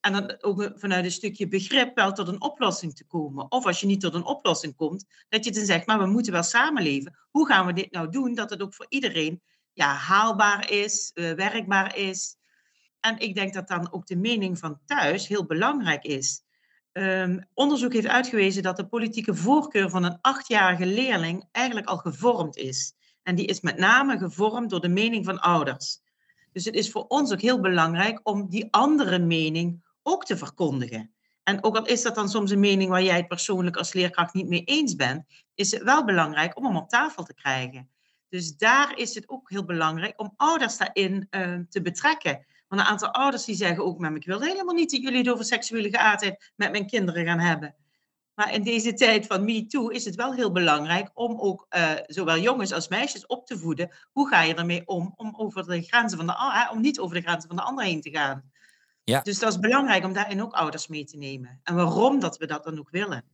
En 0.00 0.12
dan 0.12 0.42
ook 0.42 0.72
vanuit 0.74 1.04
een 1.04 1.10
stukje 1.10 1.48
begrip 1.48 1.96
wel 1.96 2.12
tot 2.12 2.28
een 2.28 2.42
oplossing 2.42 2.94
te 2.94 3.06
komen. 3.06 3.50
Of 3.50 3.66
als 3.66 3.80
je 3.80 3.86
niet 3.86 4.00
tot 4.00 4.14
een 4.14 4.24
oplossing 4.24 4.76
komt, 4.76 5.06
dat 5.28 5.44
je 5.44 5.50
dan 5.50 5.64
zegt, 5.64 5.86
maar 5.86 5.98
we 5.98 6.06
moeten 6.06 6.32
wel 6.32 6.42
samenleven. 6.42 7.18
Hoe 7.30 7.46
gaan 7.46 7.66
we 7.66 7.72
dit 7.72 7.90
nou 7.90 8.10
doen 8.10 8.34
dat 8.34 8.50
het 8.50 8.62
ook 8.62 8.74
voor 8.74 8.86
iedereen 8.88 9.42
ja, 9.72 9.94
haalbaar 9.94 10.70
is, 10.70 11.10
werkbaar 11.14 11.96
is? 11.96 12.36
En 13.00 13.18
ik 13.18 13.34
denk 13.34 13.54
dat 13.54 13.68
dan 13.68 13.92
ook 13.92 14.06
de 14.06 14.16
mening 14.16 14.58
van 14.58 14.78
thuis 14.84 15.28
heel 15.28 15.46
belangrijk 15.46 16.04
is. 16.04 16.42
Um, 16.92 17.46
onderzoek 17.54 17.92
heeft 17.92 18.06
uitgewezen 18.06 18.62
dat 18.62 18.76
de 18.76 18.86
politieke 18.86 19.34
voorkeur 19.34 19.90
van 19.90 20.04
een 20.04 20.18
achtjarige 20.20 20.86
leerling 20.86 21.48
eigenlijk 21.52 21.86
al 21.86 21.96
gevormd 21.96 22.56
is. 22.56 22.94
En 23.22 23.34
die 23.34 23.46
is 23.46 23.60
met 23.60 23.78
name 23.78 24.18
gevormd 24.18 24.70
door 24.70 24.80
de 24.80 24.88
mening 24.88 25.24
van 25.24 25.40
ouders. 25.40 26.00
Dus 26.52 26.64
het 26.64 26.74
is 26.74 26.90
voor 26.90 27.04
ons 27.08 27.32
ook 27.32 27.40
heel 27.40 27.60
belangrijk 27.60 28.20
om 28.22 28.48
die 28.48 28.68
andere 28.70 29.18
mening 29.18 29.84
ook 30.02 30.24
te 30.24 30.36
verkondigen. 30.36 31.14
En 31.42 31.64
ook 31.64 31.76
al 31.76 31.86
is 31.86 32.02
dat 32.02 32.14
dan 32.14 32.28
soms 32.28 32.50
een 32.50 32.60
mening 32.60 32.90
waar 32.90 33.02
jij 33.02 33.16
het 33.16 33.28
persoonlijk 33.28 33.76
als 33.76 33.92
leerkracht 33.92 34.34
niet 34.34 34.48
mee 34.48 34.64
eens 34.64 34.94
bent, 34.96 35.24
is 35.54 35.70
het 35.70 35.82
wel 35.82 36.04
belangrijk 36.04 36.56
om 36.56 36.64
hem 36.64 36.76
op 36.76 36.88
tafel 36.88 37.24
te 37.24 37.34
krijgen. 37.34 37.90
Dus 38.28 38.56
daar 38.56 38.98
is 38.98 39.14
het 39.14 39.28
ook 39.28 39.50
heel 39.50 39.64
belangrijk 39.64 40.20
om 40.20 40.34
ouders 40.36 40.76
daarin 40.76 41.26
uh, 41.30 41.58
te 41.68 41.82
betrekken. 41.82 42.46
Want 42.70 42.82
een 42.82 42.88
aantal 42.88 43.10
ouders 43.10 43.44
die 43.44 43.54
zeggen 43.54 43.84
ook 43.84 43.98
met 43.98 44.10
me, 44.10 44.16
ik 44.16 44.26
wil 44.26 44.40
helemaal 44.40 44.74
niet 44.74 44.90
dat 44.90 45.02
jullie 45.02 45.18
het 45.18 45.28
over 45.28 45.44
seksuele 45.44 45.88
geaardheid 45.88 46.52
met 46.56 46.70
mijn 46.70 46.86
kinderen 46.86 47.24
gaan 47.26 47.38
hebben. 47.38 47.74
Maar 48.34 48.54
in 48.54 48.62
deze 48.62 48.92
tijd 48.92 49.26
van 49.26 49.44
MeToo 49.44 49.88
is 49.88 50.04
het 50.04 50.14
wel 50.14 50.34
heel 50.34 50.52
belangrijk 50.52 51.10
om 51.14 51.40
ook 51.40 51.66
uh, 51.76 51.92
zowel 52.06 52.38
jongens 52.38 52.72
als 52.72 52.88
meisjes 52.88 53.26
op 53.26 53.46
te 53.46 53.58
voeden. 53.58 53.90
Hoe 54.12 54.28
ga 54.28 54.42
je 54.42 54.54
ermee 54.54 54.86
om, 54.86 55.12
om, 55.16 55.34
over 55.36 55.66
de 55.66 55.82
grenzen 55.82 56.18
van 56.18 56.26
de, 56.26 56.68
om 56.72 56.80
niet 56.80 56.98
over 56.98 57.14
de 57.14 57.22
grenzen 57.22 57.48
van 57.48 57.56
de 57.56 57.62
ander 57.62 57.84
heen 57.84 58.00
te 58.00 58.10
gaan. 58.10 58.50
Ja. 59.04 59.20
Dus 59.20 59.38
dat 59.38 59.52
is 59.52 59.58
belangrijk 59.58 60.04
om 60.04 60.12
daarin 60.12 60.42
ook 60.42 60.52
ouders 60.52 60.86
mee 60.86 61.04
te 61.04 61.16
nemen. 61.16 61.60
En 61.62 61.74
waarom 61.74 62.20
dat 62.20 62.38
we 62.38 62.46
dat 62.46 62.64
dan 62.64 62.78
ook 62.78 62.90
willen. 62.90 63.24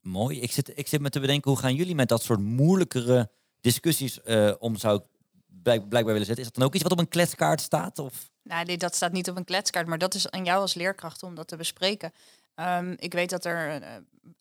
Mooi. 0.00 0.40
Ik 0.40 0.52
zit, 0.52 0.78
ik 0.78 0.88
zit 0.88 1.00
me 1.00 1.10
te 1.10 1.20
bedenken, 1.20 1.50
hoe 1.50 1.60
gaan 1.60 1.74
jullie 1.74 1.94
met 1.94 2.08
dat 2.08 2.22
soort 2.22 2.40
moeilijkere 2.40 3.30
discussies 3.60 4.20
uh, 4.24 4.54
om, 4.58 4.76
zou 4.76 4.98
ik 4.98 5.17
blijkbaar 5.62 6.04
willen 6.04 6.24
zetten? 6.24 6.38
Is 6.38 6.44
dat 6.44 6.54
dan 6.54 6.64
ook 6.64 6.74
iets 6.74 6.82
wat 6.82 6.92
op 6.92 6.98
een 6.98 7.08
kletskaart 7.08 7.60
staat? 7.60 7.98
Of? 7.98 8.30
Nou, 8.42 8.64
nee, 8.64 8.76
dat 8.76 8.94
staat 8.94 9.12
niet 9.12 9.30
op 9.30 9.36
een 9.36 9.44
kletskaart, 9.44 9.86
maar 9.86 9.98
dat 9.98 10.14
is 10.14 10.30
aan 10.30 10.44
jou 10.44 10.60
als 10.60 10.74
leerkracht 10.74 11.22
om 11.22 11.34
dat 11.34 11.48
te 11.48 11.56
bespreken. 11.56 12.12
Um, 12.54 12.94
ik 12.98 13.12
weet 13.12 13.30
dat 13.30 13.44
er 13.44 13.80
uh, 13.80 13.86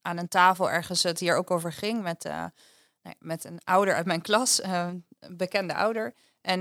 aan 0.01 0.17
een 0.17 0.27
tafel 0.27 0.71
ergens 0.71 1.03
het 1.03 1.19
hier 1.19 1.35
ook 1.35 1.51
over 1.51 1.73
ging 1.73 2.01
met, 2.01 2.25
uh, 2.25 2.45
met 3.19 3.45
een 3.45 3.59
ouder 3.63 3.95
uit 3.95 4.05
mijn 4.05 4.21
klas, 4.21 4.59
uh, 4.59 4.87
een 5.19 5.37
bekende 5.37 5.73
ouder. 5.73 6.13
En 6.41 6.59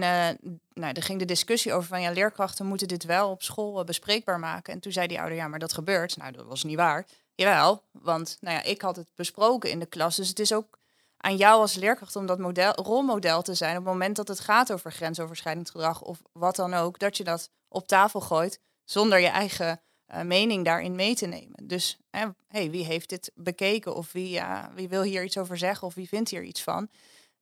nou, 0.75 0.93
er 0.93 1.03
ging 1.03 1.19
de 1.19 1.25
discussie 1.25 1.73
over 1.73 1.89
van 1.89 2.01
ja, 2.01 2.11
leerkrachten 2.11 2.67
moeten 2.67 2.89
dit 2.89 3.05
wel 3.05 3.31
op 3.31 3.43
school 3.43 3.85
bespreekbaar 3.85 4.39
maken. 4.39 4.73
En 4.73 4.81
toen 4.81 4.93
zei 4.93 5.07
die 5.07 5.19
ouder, 5.19 5.37
ja, 5.37 5.49
maar 5.49 5.59
dat 5.59 5.73
gebeurt. 5.73 6.17
Nou, 6.17 6.33
dat 6.33 6.47
was 6.47 6.65
niet 6.65 6.77
waar. 6.77 7.07
Jawel, 7.35 7.83
want 7.91 8.37
nou 8.41 8.57
ja, 8.57 8.63
ik 8.63 8.83
had 8.83 8.97
het 8.97 9.09
besproken 9.15 9.71
in 9.71 9.79
de 9.79 9.87
klas. 9.87 10.17
Dus 10.17 10.29
het 10.29 10.39
is 10.39 10.53
ook 10.53 10.79
aan 11.27 11.37
jou 11.37 11.61
als 11.61 11.75
leerkracht 11.75 12.17
om 12.17 12.27
dat 12.27 12.39
model, 12.39 12.73
rolmodel 12.73 13.43
te 13.43 13.55
zijn 13.55 13.77
op 13.77 13.85
het 13.85 13.93
moment 13.93 14.17
dat 14.17 14.29
het 14.29 14.41
gaat 14.41 14.73
over 14.73 14.93
grensoverschrijdend 14.93 15.71
gedrag 15.71 16.03
of 16.03 16.23
wat 16.33 16.57
dan 16.57 16.75
ook, 16.75 16.99
dat 16.99 17.17
je 17.17 17.25
dat 17.25 17.51
op 17.69 17.87
tafel 17.87 18.21
gooit 18.21 18.61
zonder 18.85 19.19
je 19.19 19.27
eigen 19.29 19.81
uh, 20.15 20.23
mening 20.23 20.65
daarin 20.65 20.95
mee 20.95 21.15
te 21.15 21.27
nemen. 21.27 21.67
Dus 21.67 21.99
hey, 22.47 22.71
wie 22.71 22.85
heeft 22.85 23.09
dit 23.09 23.31
bekeken 23.35 23.95
of 23.95 24.13
wie, 24.13 24.41
wie 24.75 24.89
wil 24.89 25.03
hier 25.03 25.25
iets 25.25 25.39
over 25.39 25.59
zeggen 25.59 25.87
of 25.87 25.95
wie 25.95 26.09
vindt 26.09 26.31
hier 26.31 26.43
iets 26.43 26.63
van? 26.63 26.91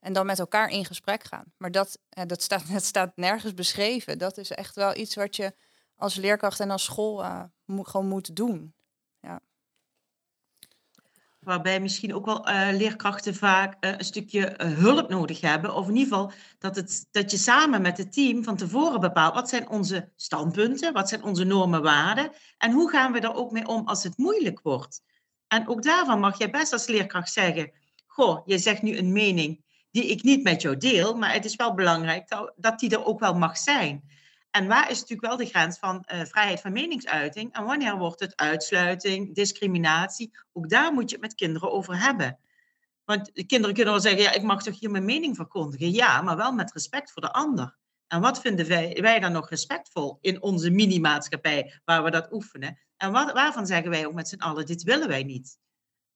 En 0.00 0.12
dan 0.12 0.26
met 0.26 0.38
elkaar 0.38 0.68
in 0.68 0.84
gesprek 0.84 1.24
gaan. 1.24 1.52
Maar 1.56 1.70
dat, 1.70 1.98
uh, 2.18 2.24
dat, 2.26 2.42
staat, 2.42 2.70
dat 2.72 2.84
staat 2.84 3.16
nergens 3.16 3.54
beschreven. 3.54 4.18
Dat 4.18 4.38
is 4.38 4.50
echt 4.50 4.74
wel 4.74 4.96
iets 4.96 5.14
wat 5.14 5.36
je 5.36 5.54
als 5.96 6.14
leerkracht 6.14 6.60
en 6.60 6.70
als 6.70 6.84
school 6.84 7.24
uh, 7.24 7.42
gewoon 7.66 8.08
moet 8.08 8.36
doen. 8.36 8.74
Ja. 9.20 9.40
Waarbij 11.44 11.80
misschien 11.80 12.14
ook 12.14 12.24
wel 12.24 12.48
uh, 12.48 12.68
leerkrachten 12.72 13.34
vaak 13.34 13.84
uh, 13.84 13.90
een 13.90 14.04
stukje 14.04 14.54
uh, 14.58 14.72
hulp 14.78 15.08
nodig 15.08 15.40
hebben. 15.40 15.74
Of 15.74 15.88
in 15.88 15.96
ieder 15.96 16.12
geval 16.12 16.32
dat, 16.58 16.76
het, 16.76 17.06
dat 17.10 17.30
je 17.30 17.36
samen 17.36 17.82
met 17.82 17.98
het 17.98 18.12
team 18.12 18.44
van 18.44 18.56
tevoren 18.56 19.00
bepaalt 19.00 19.34
wat 19.34 19.48
zijn 19.48 19.68
onze 19.68 20.12
standpunten, 20.16 20.92
wat 20.92 21.08
zijn 21.08 21.22
onze 21.22 21.44
normen, 21.44 21.82
waarden. 21.82 22.30
En 22.58 22.72
hoe 22.72 22.90
gaan 22.90 23.12
we 23.12 23.20
er 23.20 23.34
ook 23.34 23.50
mee 23.50 23.66
om 23.66 23.86
als 23.86 24.02
het 24.02 24.16
moeilijk 24.16 24.60
wordt. 24.62 25.02
En 25.46 25.68
ook 25.68 25.82
daarvan 25.82 26.20
mag 26.20 26.38
jij 26.38 26.50
best 26.50 26.72
als 26.72 26.86
leerkracht 26.86 27.32
zeggen, 27.32 27.72
goh, 28.06 28.42
je 28.46 28.58
zegt 28.58 28.82
nu 28.82 28.96
een 28.96 29.12
mening 29.12 29.64
die 29.90 30.06
ik 30.06 30.22
niet 30.22 30.42
met 30.42 30.62
jou 30.62 30.76
deel, 30.76 31.16
maar 31.16 31.32
het 31.32 31.44
is 31.44 31.56
wel 31.56 31.74
belangrijk 31.74 32.52
dat 32.56 32.78
die 32.78 32.90
er 32.90 33.04
ook 33.04 33.20
wel 33.20 33.34
mag 33.34 33.58
zijn. 33.58 34.02
En 34.54 34.66
waar 34.66 34.90
is 34.90 35.00
natuurlijk 35.00 35.28
wel 35.28 35.36
de 35.36 35.46
grens 35.46 35.78
van 35.78 36.04
uh, 36.12 36.24
vrijheid 36.24 36.60
van 36.60 36.72
meningsuiting 36.72 37.52
en 37.52 37.64
wanneer 37.64 37.96
wordt 37.96 38.20
het 38.20 38.36
uitsluiting, 38.36 39.34
discriminatie? 39.34 40.30
Ook 40.52 40.68
daar 40.68 40.92
moet 40.92 41.10
je 41.10 41.16
het 41.16 41.24
met 41.24 41.34
kinderen 41.34 41.72
over 41.72 41.98
hebben. 41.98 42.38
Want 43.04 43.30
de 43.34 43.44
kinderen 43.44 43.74
kunnen 43.74 43.92
wel 43.92 44.02
zeggen, 44.02 44.22
ja, 44.22 44.32
ik 44.32 44.42
mag 44.42 44.62
toch 44.62 44.80
hier 44.80 44.90
mijn 44.90 45.04
mening 45.04 45.36
verkondigen. 45.36 45.90
Ja, 45.90 46.22
maar 46.22 46.36
wel 46.36 46.52
met 46.52 46.72
respect 46.72 47.12
voor 47.12 47.22
de 47.22 47.32
ander. 47.32 47.76
En 48.06 48.20
wat 48.20 48.40
vinden 48.40 48.68
wij, 48.68 48.98
wij 49.00 49.20
dan 49.20 49.32
nog 49.32 49.48
respectvol 49.50 50.18
in 50.20 50.42
onze 50.42 50.70
mini-maatschappij 50.70 51.80
waar 51.84 52.04
we 52.04 52.10
dat 52.10 52.32
oefenen? 52.32 52.78
En 52.96 53.12
wat, 53.12 53.32
waarvan 53.32 53.66
zeggen 53.66 53.90
wij 53.90 54.06
ook 54.06 54.14
met 54.14 54.28
z'n 54.28 54.40
allen, 54.40 54.66
dit 54.66 54.82
willen 54.82 55.08
wij 55.08 55.22
niet? 55.22 55.58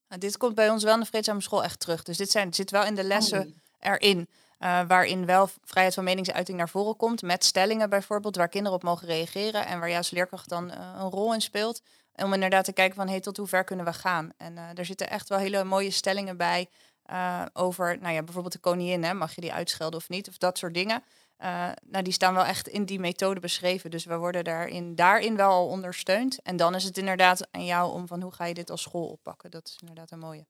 Nou, 0.09 0.21
dit 0.21 0.37
komt 0.37 0.55
bij 0.55 0.71
ons 0.71 0.85
wel 0.85 0.95
in 0.95 1.01
de 1.01 1.07
vreedzame 1.07 1.41
school 1.41 1.65
echt 1.65 1.81
terug. 1.81 2.03
Dus 2.03 2.17
dit 2.17 2.31
zijn, 2.31 2.55
zit 2.55 2.71
wel 2.71 2.85
in 2.85 2.95
de 2.95 3.05
lessen 3.05 3.41
Oh. 3.41 3.93
erin. 3.93 4.29
Eh, 4.59 4.81
waarin 4.89 5.27
wel 5.27 5.49
vrijheid 5.65 5.95
van 5.95 6.05
meningsuiting 6.05 6.59
naar 6.59 6.69
voren 6.69 6.97
komt. 6.97 7.23
Met 7.23 7.45
stellingen 7.45 7.91
bijvoorbeeld, 7.91 8.37
waar 8.37 8.49
kinderen 8.49 8.77
op 8.77 8.83
mogen 8.83 9.07
reageren. 9.07 9.67
En 9.67 9.79
waar 9.79 9.91
juist 9.91 10.13
leerkracht 10.13 10.49
dan 10.49 10.71
eh, 10.71 10.95
een 10.99 11.11
rol 11.11 11.35
in 11.35 11.41
speelt. 11.41 11.83
Om 12.15 12.33
inderdaad 12.33 12.65
te 12.65 12.73
kijken 12.73 12.97
van, 12.97 13.09
hey, 13.09 13.21
tot 13.21 13.37
hoe 13.37 13.47
ver 13.47 13.65
kunnen 13.65 13.85
we 13.85 13.93
gaan? 13.93 14.31
En 14.37 14.59
eh 14.59 14.79
er 14.79 14.85
zitten 14.85 15.11
echt 15.11 15.29
wel 15.29 15.39
hele 15.39 15.65
mooie 15.65 15.91
stellingen 15.91 16.37
bij. 16.37 16.69
eh, 17.03 17.43
over, 17.53 17.99
nou 18.01 18.15
ja, 18.15 18.23
bijvoorbeeld 18.23 18.53
de 18.55 18.59
koningin, 18.59 19.05
hè, 19.05 19.15
mag 19.15 19.35
je 19.35 19.41
die 19.41 19.53
uitschelden 19.53 19.99
of 20.01 20.09
niet? 20.09 20.29
Of 20.29 20.37
dat 20.39 20.59
soort 20.59 20.75
dingen. 20.75 21.03
Eh, 21.37 21.69
nou, 21.85 22.05
die 22.05 22.13
staan 22.13 22.35
wel 22.35 22.45
echt 22.45 22.69
in 22.69 22.85
die 22.85 23.01
methode 23.01 23.41
beschreven. 23.41 23.91
Dus 23.91 24.05
we 24.05 24.17
worden 24.17 24.45
daarin, 24.45 24.95
daarin 24.95 25.37
wel 25.37 25.51
al 25.51 25.69
ondersteund. 25.69 26.43
En 26.43 26.57
dan 26.57 26.75
is 26.75 26.85
het 26.85 26.99
inderdaad 26.99 27.49
aan 27.51 27.65
jou 27.65 27.93
om 27.93 28.07
van 28.07 28.23
hoe 28.23 28.33
ga 28.33 28.45
je 28.45 28.55
dit 28.55 28.71
als 28.71 28.83
school 28.83 29.09
oppakken. 29.09 29.51
Dat 29.51 29.67
is 29.67 29.77
inderdaad 29.81 30.11
een 30.11 30.19
mooie. 30.19 30.47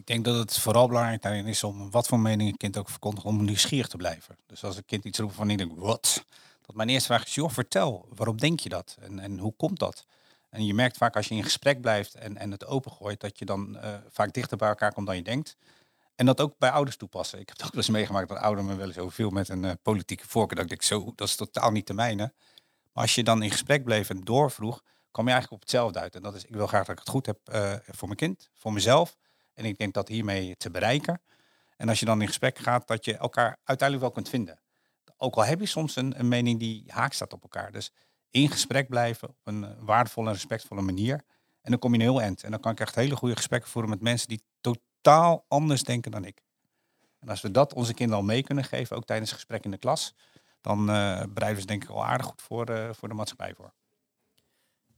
Ik 0.00 0.06
denk 0.06 0.24
dat 0.24 0.36
het 0.36 0.58
vooral 0.58 0.88
belangrijk 0.88 1.22
daarin 1.22 1.46
is 1.46 1.64
om 1.64 1.90
wat 1.90 2.06
voor 2.06 2.20
mening 2.20 2.50
een 2.50 2.56
kind 2.56 2.76
ook 2.76 2.88
verkondigt, 2.88 3.26
om 3.26 3.44
nieuwsgierig 3.44 3.88
te 3.88 3.96
blijven. 3.96 4.36
Dus 4.46 4.64
als 4.64 4.76
een 4.76 4.84
kind 4.84 5.04
iets 5.04 5.18
roept 5.18 5.34
van 5.34 5.50
ik 5.50 5.58
denk, 5.58 5.72
wat? 5.74 6.24
Dat 6.66 6.76
mijn 6.76 6.88
eerste 6.88 7.06
vraag 7.06 7.26
is, 7.26 7.34
joh, 7.34 7.50
vertel, 7.50 8.08
waarom 8.14 8.36
denk 8.36 8.60
je 8.60 8.68
dat? 8.68 8.96
En, 9.00 9.18
en 9.18 9.38
hoe 9.38 9.54
komt 9.56 9.78
dat? 9.78 10.06
En 10.50 10.66
je 10.66 10.74
merkt 10.74 10.96
vaak 10.96 11.16
als 11.16 11.28
je 11.28 11.34
in 11.34 11.42
gesprek 11.42 11.80
blijft 11.80 12.14
en, 12.14 12.36
en 12.36 12.50
het 12.50 12.66
opengooit, 12.66 13.20
dat 13.20 13.38
je 13.38 13.44
dan 13.44 13.78
eh, 13.78 13.94
vaak 14.08 14.32
dichter 14.32 14.56
bij 14.56 14.68
elkaar 14.68 14.92
komt 14.92 15.06
dan 15.06 15.16
je 15.16 15.22
denkt. 15.22 15.56
En 16.14 16.26
dat 16.26 16.40
ook 16.40 16.54
bij 16.58 16.70
ouders 16.70 16.96
toepassen. 16.96 17.38
Ik 17.40 17.48
heb 17.48 17.56
het 17.56 17.66
ook 17.66 17.72
wel 17.72 17.82
eens 17.82 17.92
meegemaakt 17.92 18.28
dat 18.28 18.38
ouderen 18.38 18.70
me 18.70 18.76
wel 18.76 18.86
eens 18.86 18.98
overviel 18.98 19.30
met 19.30 19.48
een 19.48 19.64
eh, 19.64 19.72
politieke 19.82 20.28
voorkeur. 20.28 20.56
Dat 20.56 20.64
ik 20.64 20.70
denk, 20.70 20.82
zo, 20.82 21.12
dat 21.14 21.28
is 21.28 21.36
totaal 21.36 21.70
niet 21.70 21.86
de 21.86 21.94
mijne. 21.94 22.32
Maar 22.92 23.02
als 23.02 23.14
je 23.14 23.24
dan 23.24 23.42
in 23.42 23.50
gesprek 23.50 23.84
bleef 23.84 24.10
en 24.10 24.20
doorvroeg, 24.20 24.82
kwam 25.10 25.26
je 25.26 25.32
eigenlijk 25.32 25.62
op 25.62 25.68
hetzelfde 25.68 25.98
uit. 25.98 26.14
En 26.14 26.22
dat 26.22 26.34
is, 26.34 26.44
ik 26.44 26.54
wil 26.54 26.66
graag 26.66 26.86
dat 26.86 26.92
ik 26.92 26.98
het 26.98 27.08
goed 27.08 27.26
heb 27.26 27.38
eh, 27.44 27.72
voor 27.86 28.08
mijn 28.08 28.18
kind, 28.18 28.50
voor 28.54 28.72
mezelf. 28.72 29.16
En 29.54 29.64
ik 29.64 29.78
denk 29.78 29.94
dat 29.94 30.08
hiermee 30.08 30.56
te 30.56 30.70
bereiken. 30.70 31.20
En 31.76 31.88
als 31.88 32.00
je 32.00 32.06
dan 32.06 32.20
in 32.20 32.26
gesprek 32.26 32.58
gaat, 32.58 32.86
dat 32.86 33.04
je 33.04 33.16
elkaar 33.16 33.58
uiteindelijk 33.64 34.00
wel 34.00 34.10
kunt 34.10 34.28
vinden. 34.28 34.60
Ook 35.16 35.36
al 35.36 35.44
heb 35.44 35.60
je 35.60 35.66
soms 35.66 35.96
een, 35.96 36.18
een 36.18 36.28
mening 36.28 36.58
die 36.58 36.84
haak 36.86 37.12
staat 37.12 37.32
op 37.32 37.42
elkaar. 37.42 37.72
Dus 37.72 37.92
in 38.30 38.50
gesprek 38.50 38.88
blijven 38.88 39.28
op 39.28 39.36
een 39.44 39.64
eh, 39.64 39.70
waardevolle 39.78 40.26
en 40.26 40.34
respectvolle 40.34 40.80
manier. 40.80 41.24
En 41.60 41.70
dan 41.70 41.78
kom 41.78 41.92
je 41.92 41.98
een 41.98 42.04
heel 42.04 42.20
eind. 42.20 42.42
En 42.42 42.50
dan 42.50 42.60
kan 42.60 42.72
ik 42.72 42.80
echt 42.80 42.94
hele 42.94 43.16
goede 43.16 43.36
gesprekken 43.36 43.70
voeren 43.70 43.90
met 43.90 44.00
mensen 44.00 44.28
die 44.28 44.42
totaal 44.60 45.44
anders 45.48 45.82
denken 45.82 46.10
dan 46.10 46.24
ik. 46.24 46.42
En 47.18 47.28
als 47.28 47.40
we 47.40 47.50
dat 47.50 47.74
onze 47.74 47.94
kinderen 47.94 48.20
al 48.20 48.28
mee 48.28 48.42
kunnen 48.42 48.64
geven, 48.64 48.96
ook 48.96 49.04
tijdens 49.04 49.30
het 49.30 49.38
gesprek 49.38 49.64
in 49.64 49.70
de 49.70 49.78
klas, 49.78 50.14
dan 50.60 50.80
eh, 50.80 51.22
bereiden 51.28 51.54
we 51.54 51.60
ze 51.60 51.66
denk 51.66 51.82
ik 51.82 51.88
al 51.88 52.04
aardig 52.04 52.26
goed 52.26 52.42
voor, 52.42 52.66
eh, 52.66 52.92
voor 52.92 53.08
de 53.08 53.14
maatschappij 53.14 53.54
voor. 53.54 53.72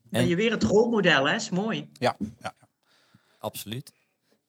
Ben 0.03 0.27
je 0.27 0.37
weer 0.37 0.51
het 0.51 0.63
rolmodel, 0.63 1.29
hè? 1.29 1.35
Is 1.35 1.51
mooi. 1.51 1.91
Ja, 1.93 2.17
ja. 2.41 2.55
Absoluut. 3.39 3.93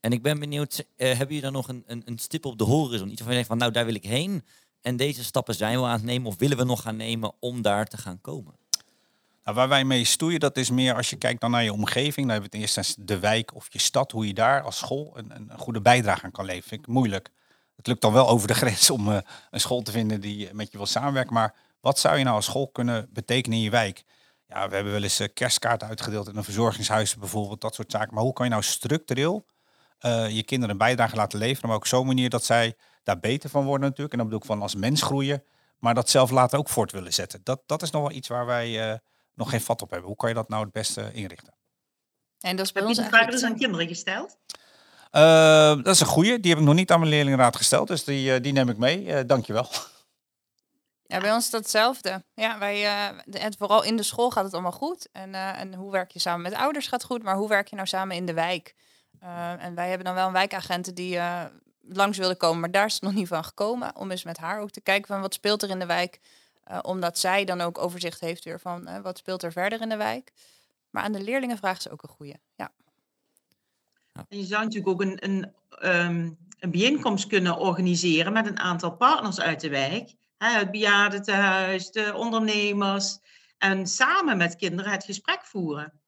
En 0.04 0.12
ik 0.12 0.22
ben 0.22 0.40
benieuwd, 0.40 0.86
eh, 0.96 1.08
hebben 1.08 1.28
jullie 1.28 1.42
dan 1.42 1.52
nog 1.52 1.68
een, 1.68 1.84
een, 1.88 2.02
een 2.06 2.18
stip 2.18 2.46
op 2.46 2.58
de 2.58 2.64
horizon? 2.64 3.10
Iets 3.10 3.22
waarvan 3.22 3.28
je 3.28 3.34
denkt 3.34 3.48
van, 3.48 3.58
nou 3.58 3.72
daar 3.72 3.86
wil 3.86 3.96
ik 3.96 4.04
heen. 4.04 4.46
En 4.82 4.98
deze 4.98 5.24
stappen 5.24 5.56
zijn 5.56 5.80
we 5.80 5.86
aan 5.86 5.92
het 5.92 6.04
nemen 6.04 6.28
of 6.28 6.38
willen 6.38 6.58
we 6.58 6.64
nog 6.64 6.82
gaan 6.82 6.96
nemen 6.96 7.32
om 7.40 7.62
daar 7.62 7.86
te 7.86 7.98
gaan 7.98 8.22
komen? 8.22 8.56
Nou, 9.44 9.56
waar 9.56 9.68
wij 9.68 9.84
mee 9.84 10.06
stoeien, 10.06 10.40
dat 10.40 10.58
is 10.58 10.70
meer 10.70 10.96
als 10.96 11.10
je 11.10 11.16
kijkt 11.16 11.42
dan 11.42 11.52
naar 11.52 11.64
je 11.64 11.74
omgeving. 11.74 12.16
Dan 12.16 12.30
hebben 12.30 12.50
we 12.50 12.58
het 12.58 12.66
eerst 12.66 12.78
eens 12.78 12.96
de 13.00 13.20
wijk 13.20 13.56
of 13.56 13.68
je 13.70 13.80
stad, 13.80 14.12
hoe 14.12 14.28
je 14.28 14.34
daar 14.34 14.62
als 14.62 14.78
school 14.78 15.12
een, 15.14 15.32
een 15.32 15.58
goede 15.58 15.82
bijdrage 15.82 16.24
aan 16.24 16.32
kan 16.32 16.46
leveren. 16.46 16.70
Vind 16.70 16.82
ik 16.82 16.88
moeilijk. 16.88 17.30
Het 17.76 17.88
lukt 17.88 18.02
dan 18.02 18.14
wel 18.14 18.28
over 18.28 18.48
de 18.48 18.54
grens 18.64 18.90
om 18.90 19.12
eh, 19.12 19.18
een 19.52 19.60
school 19.60 19.82
te 19.82 19.92
vinden 19.92 20.22
die 20.22 20.54
met 20.54 20.72
je 20.72 20.78
wil 20.78 20.88
samenwerken. 20.88 21.34
Maar 21.34 21.56
wat 21.80 22.00
zou 22.00 22.18
je 22.18 22.24
nou 22.24 22.36
als 22.36 22.46
school 22.46 22.68
kunnen 22.68 23.10
betekenen 23.14 23.58
in 23.58 23.64
je 23.64 23.70
wijk? 23.70 24.04
Ja, 24.48 24.68
we 24.70 24.76
hebben 24.76 24.94
wel 24.94 25.04
eens 25.04 25.20
eh, 25.20 25.28
kerstkaarten 25.34 25.88
uitgedeeld 25.88 26.28
in 26.28 26.36
een 26.36 26.44
verzorgingshuis 26.44 27.16
bijvoorbeeld, 27.16 27.62
dat 27.62 27.76
soort 27.76 27.92
zaken. 27.92 28.14
Maar 28.14 28.24
hoe 28.24 28.34
kan 28.34 28.46
je 28.46 28.52
nou 28.52 28.64
structureel 28.64 29.46
eh, 30.04 30.30
je 30.30 30.44
kinderen 30.44 30.72
een 30.72 30.78
bijdrage 30.78 31.16
laten 31.16 31.40
leveren, 31.40 31.68
maar 31.68 31.78
ook 31.78 31.88
zo'n 31.88 32.06
manier 32.06 32.30
dat 32.30 32.44
zij 32.44 32.76
daar 33.04 33.20
beter 33.20 33.50
van 33.50 33.64
worden 33.66 33.88
natuurlijk. 33.88 34.12
En 34.12 34.18
dan 34.18 34.28
bedoel 34.28 34.42
ik 34.42 34.48
van 34.48 34.62
als 34.62 34.76
mens 34.76 35.02
groeien, 35.02 35.44
maar 35.80 35.94
dat 35.94 36.10
zelf 36.10 36.32
later 36.32 36.60
ook 36.60 36.70
voort 36.70 36.92
willen 36.92 37.14
zetten. 37.14 37.40
Dat, 37.44 37.62
dat 37.66 37.82
is 37.82 37.92
nog 37.92 38.02
wel 38.02 38.12
iets 38.12 38.28
waar 38.28 38.46
wij 38.46 38.92
eh, 38.92 38.98
nog 39.34 39.50
geen 39.50 39.62
vat 39.62 39.82
op 39.82 39.90
hebben. 39.90 40.08
Hoe 40.08 40.18
kan 40.18 40.30
je 40.30 40.36
dat 40.36 40.50
nou 40.50 40.64
het 40.64 40.74
beste 40.74 41.12
inrichten? 41.14 41.54
En 42.40 42.56
dat 42.56 42.66
is 42.66 42.72
bij 42.72 42.84
Heb 42.84 42.92
je 42.92 42.98
ons 42.98 43.08
vraag 43.08 43.20
eigenlijk 43.20 43.42
dus 43.42 43.52
aan 43.52 43.58
kinderen 43.58 43.88
gesteld? 43.88 44.38
Eh, 45.12 45.84
dat 45.84 45.94
is 45.94 46.00
een 46.00 46.06
goeie. 46.06 46.40
Die 46.40 46.52
heb 46.52 46.60
ik 46.60 46.66
nog 46.66 46.76
niet 46.76 46.92
aan 46.92 47.00
mijn 47.00 47.12
leerlingenraad 47.12 47.56
gesteld, 47.56 47.88
dus 47.88 48.04
die, 48.04 48.42
die 48.42 48.54
neem 48.54 48.70
ik 48.70 48.78
mee. 48.78 49.14
Eh 49.14 49.24
dankjewel. 49.28 49.68
Ja, 51.14 51.20
bij 51.20 51.34
ons 51.34 51.46
is 51.46 51.50
dat 51.50 51.62
hetzelfde. 51.62 52.24
Ja, 52.34 52.60
wij, 52.60 52.84
eh, 52.84 53.44
en 53.46 53.58
vooral 53.58 53.84
in 53.84 53.98
de 53.98 54.04
school 54.04 54.30
gaat 54.30 54.44
het 54.44 54.54
allemaal 54.54 54.72
goed. 54.72 55.08
En, 55.12 55.36
eh, 55.36 55.60
en 55.60 55.74
hoe 55.74 55.92
werk 55.92 56.12
je 56.12 56.20
samen 56.20 56.42
met 56.42 56.54
ouders 56.54 56.88
gaat 56.88 57.04
goed, 57.04 57.24
maar 57.24 57.36
hoe 57.36 57.48
werk 57.48 57.68
je 57.68 57.76
nou 57.76 57.88
samen 57.88 58.16
in 58.16 58.26
de 58.26 58.34
wijk? 58.34 58.76
Eh, 59.24 59.64
en 59.64 59.76
wij 59.76 59.88
hebben 59.88 60.06
dan 60.06 60.16
wel 60.16 60.28
een 60.28 60.34
wijkagent 60.34 60.96
die 60.96 61.18
eh, 61.18 61.44
langs 61.82 62.18
wilde 62.18 62.36
komen, 62.36 62.60
maar 62.60 62.72
daar 62.72 62.86
is 62.86 62.94
het 62.94 63.02
nog 63.02 63.14
niet 63.14 63.28
van 63.28 63.44
gekomen. 63.44 63.96
Om 63.96 64.12
eens 64.12 64.24
met 64.24 64.38
haar 64.38 64.60
ook 64.60 64.70
te 64.70 64.82
kijken 64.82 65.08
van 65.08 65.22
wat 65.22 65.34
speelt 65.34 65.64
er 65.64 65.70
in 65.70 65.80
de 65.80 65.86
wijk. 65.86 66.20
Eh, 66.64 66.80
omdat 66.82 67.18
zij 67.20 67.46
dan 67.46 67.62
ook 67.62 67.78
overzicht 67.78 68.20
heeft 68.20 68.44
weer 68.44 68.60
van 68.60 69.02
wat 69.02 69.18
speelt 69.18 69.44
er 69.44 69.52
verder 69.52 69.82
in 69.82 69.90
de 69.90 69.98
wijk. 69.98 70.32
Maar 70.90 71.04
aan 71.04 71.12
de 71.12 71.24
leerlingen 71.24 71.58
vragen 71.58 71.82
ze 71.82 71.92
ook 71.92 72.04
een 72.04 72.10
goede. 72.10 72.40
Ja. 72.56 72.72
En 74.14 74.38
je 74.38 74.46
zou 74.46 74.64
natuurlijk 74.64 74.92
ook 74.92 75.02
een, 75.02 75.18
een, 75.24 75.54
ehm, 75.70 76.30
een 76.60 76.72
bijeenkomst 76.72 77.28
kunnen 77.28 77.58
organiseren 77.58 78.34
met 78.34 78.48
een 78.48 78.60
aantal 78.60 78.92
partners 78.92 79.40
uit 79.40 79.60
de 79.60 79.70
wijk. 79.70 80.14
Hè, 80.38 80.48
het 80.48 80.72
bejaardentehuis, 80.72 81.92
de 81.92 82.14
ondernemers. 82.16 83.20
En 83.58 83.88
samen 83.88 84.38
met 84.38 84.56
kinderen 84.56 84.92
het 84.92 85.04
gesprek 85.04 85.46
voeren. 85.46 86.03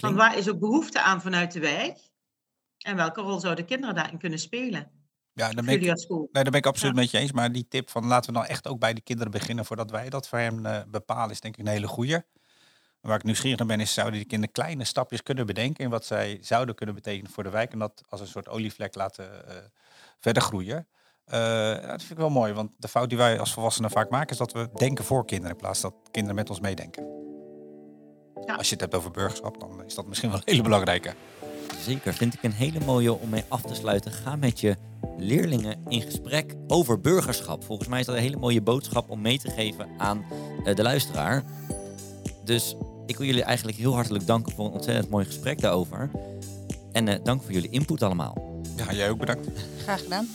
Van 0.00 0.14
waar 0.14 0.36
is 0.36 0.48
ook 0.48 0.58
behoefte 0.58 1.00
aan 1.00 1.20
vanuit 1.20 1.52
de 1.52 1.60
wijk? 1.60 1.98
En 2.78 2.96
welke 2.96 3.20
rol 3.20 3.40
zouden 3.40 3.64
kinderen 3.64 3.94
daarin 3.94 4.18
kunnen 4.18 4.38
spelen? 4.38 4.90
Ja, 5.32 5.50
daar 5.50 5.64
ben 5.64 5.74
ik, 5.74 5.80
nee, 5.80 6.28
daar 6.32 6.44
ben 6.44 6.52
ik 6.52 6.66
absoluut 6.66 6.94
Ja. 6.94 7.00
met 7.00 7.10
je 7.10 7.18
eens. 7.18 7.32
Maar 7.32 7.52
die 7.52 7.68
tip 7.68 7.90
van 7.90 8.06
laten 8.06 8.32
we 8.32 8.38
nou 8.38 8.50
echt 8.50 8.68
ook 8.68 8.78
bij 8.78 8.94
de 8.94 9.00
kinderen 9.00 9.32
beginnen 9.32 9.64
voordat 9.64 9.90
wij 9.90 10.08
dat 10.10 10.28
voor 10.28 10.38
hen 10.38 10.66
eh, 10.66 10.80
bepalen, 10.88 11.30
is 11.30 11.40
denk 11.40 11.56
ik 11.56 11.66
een 11.66 11.70
hele 11.70 11.86
goeie. 11.86 12.18
Waar 13.00 13.16
ik 13.18 13.24
nieuwsgierig 13.24 13.58
naar 13.58 13.66
ben, 13.66 13.80
is 13.80 13.94
zouden 13.94 14.18
die 14.18 14.28
kinderen 14.28 14.54
kleine 14.54 14.84
stapjes 14.84 15.22
kunnen 15.22 15.46
bedenken 15.46 15.84
in 15.84 15.90
wat 15.90 16.04
zij 16.04 16.38
zouden 16.40 16.74
kunnen 16.74 16.94
betekenen 16.94 17.30
voor 17.30 17.42
de 17.42 17.50
wijk. 17.50 17.72
En 17.72 17.78
dat 17.78 18.02
als 18.08 18.20
een 18.20 18.26
soort 18.26 18.48
olievlek 18.48 18.94
laten 18.94 19.48
eh, 19.48 19.56
verder 20.18 20.42
groeien. 20.42 20.88
Eh, 21.24 21.70
dat 21.70 21.98
vind 22.00 22.10
ik 22.10 22.16
wel 22.16 22.30
mooi, 22.30 22.52
want 22.52 22.74
de 22.78 22.88
fout 22.88 23.08
die 23.08 23.18
wij 23.18 23.38
als 23.38 23.52
volwassenen 23.52 23.90
vaak 23.90 24.10
maken, 24.10 24.30
is 24.30 24.36
dat 24.36 24.52
we 24.52 24.68
denken 24.74 25.04
voor 25.04 25.24
kinderen 25.26 25.52
in 25.52 25.60
plaats 25.60 25.80
dat 25.80 25.94
kinderen 26.10 26.36
met 26.36 26.50
ons 26.50 26.60
meedenken. 26.60 27.15
Ja. 28.46 28.54
Als 28.54 28.66
je 28.66 28.72
het 28.72 28.80
hebt 28.80 28.94
over 28.94 29.10
burgerschap, 29.10 29.60
dan 29.60 29.84
is 29.86 29.94
dat 29.94 30.06
misschien 30.06 30.30
wel 30.30 30.38
een 30.38 30.44
hele 30.46 30.62
belangrijke. 30.62 31.14
Zeker, 31.80 32.14
vind 32.14 32.34
ik 32.34 32.42
een 32.42 32.52
hele 32.52 32.80
mooie 32.84 33.12
om 33.12 33.28
mee 33.28 33.44
af 33.48 33.62
te 33.62 33.74
sluiten. 33.74 34.12
Ga 34.12 34.36
met 34.36 34.60
je 34.60 34.76
leerlingen 35.18 35.78
in 35.88 36.02
gesprek 36.02 36.54
over 36.66 37.00
burgerschap. 37.00 37.64
Volgens 37.64 37.88
mij 37.88 38.00
is 38.00 38.06
dat 38.06 38.14
een 38.14 38.22
hele 38.22 38.36
mooie 38.36 38.62
boodschap 38.62 39.10
om 39.10 39.20
mee 39.20 39.38
te 39.38 39.50
geven 39.50 39.88
aan 39.98 40.24
eh, 40.64 40.74
de 40.74 40.82
luisteraar. 40.82 41.44
Dus 42.44 42.76
ik 43.06 43.16
wil 43.16 43.26
jullie 43.26 43.42
eigenlijk 43.42 43.78
heel 43.78 43.94
hartelijk 43.94 44.26
danken 44.26 44.52
voor 44.52 44.64
een 44.64 44.72
ontzettend 44.72 45.10
mooi 45.10 45.24
gesprek 45.24 45.60
daarover. 45.60 46.10
En 46.92 47.08
eh, 47.08 47.24
dank 47.24 47.42
voor 47.42 47.52
jullie 47.52 47.70
input 47.70 48.02
allemaal. 48.02 48.62
Ja, 48.76 48.92
jij 48.92 49.10
ook 49.10 49.18
bedankt. 49.18 49.48
Graag 49.82 50.02
gedaan. 50.02 50.28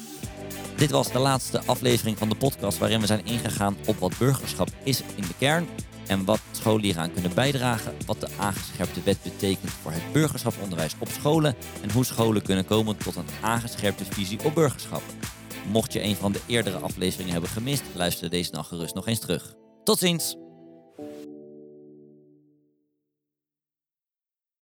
Dit 0.76 0.92
was 0.92 1.12
de 1.12 1.20
laatste 1.20 1.62
aflevering 1.66 2.18
van 2.18 2.30
de 2.30 2.36
podcast 2.36 2.78
waarin 2.78 3.00
we 3.00 3.06
zijn 3.06 3.26
ingegaan 3.26 3.76
op 3.86 3.98
wat 3.98 4.18
burgerschap 4.18 4.68
is 4.84 5.04
in 5.16 5.22
de 5.22 5.36
kern 5.38 5.68
en 6.12 6.26
wat 6.26 6.40
scholen 6.52 6.84
hieraan 6.84 7.12
kunnen 7.12 7.34
bijdragen, 7.34 7.94
wat 8.06 8.20
de 8.20 8.28
aangescherpte 8.38 9.02
wet 9.04 9.18
betekent 9.24 9.72
voor 9.72 9.92
het 9.92 10.14
burgerschapsonderwijs 10.14 10.96
op 11.00 11.08
scholen 11.08 11.56
en 11.82 11.92
hoe 11.92 12.06
scholen 12.06 12.42
kunnen 12.42 12.66
komen 12.66 12.98
tot 12.98 13.16
een 13.16 13.26
aangescherpte 13.42 14.06
visie 14.06 14.40
op 14.46 14.54
burgerschap. 14.54 15.02
Mocht 15.72 15.94
je 15.94 16.04
een 16.04 16.16
van 16.16 16.32
de 16.32 16.42
eerdere 16.48 16.78
afleveringen 16.78 17.32
hebben 17.32 17.50
gemist, 17.50 17.84
luister 17.96 18.30
deze 18.30 18.52
dan 18.52 18.66
gerust 18.66 18.96
nog 18.96 19.08
eens 19.08 19.20
terug. 19.20 19.54
Tot 19.84 20.00
ziens! 20.00 20.51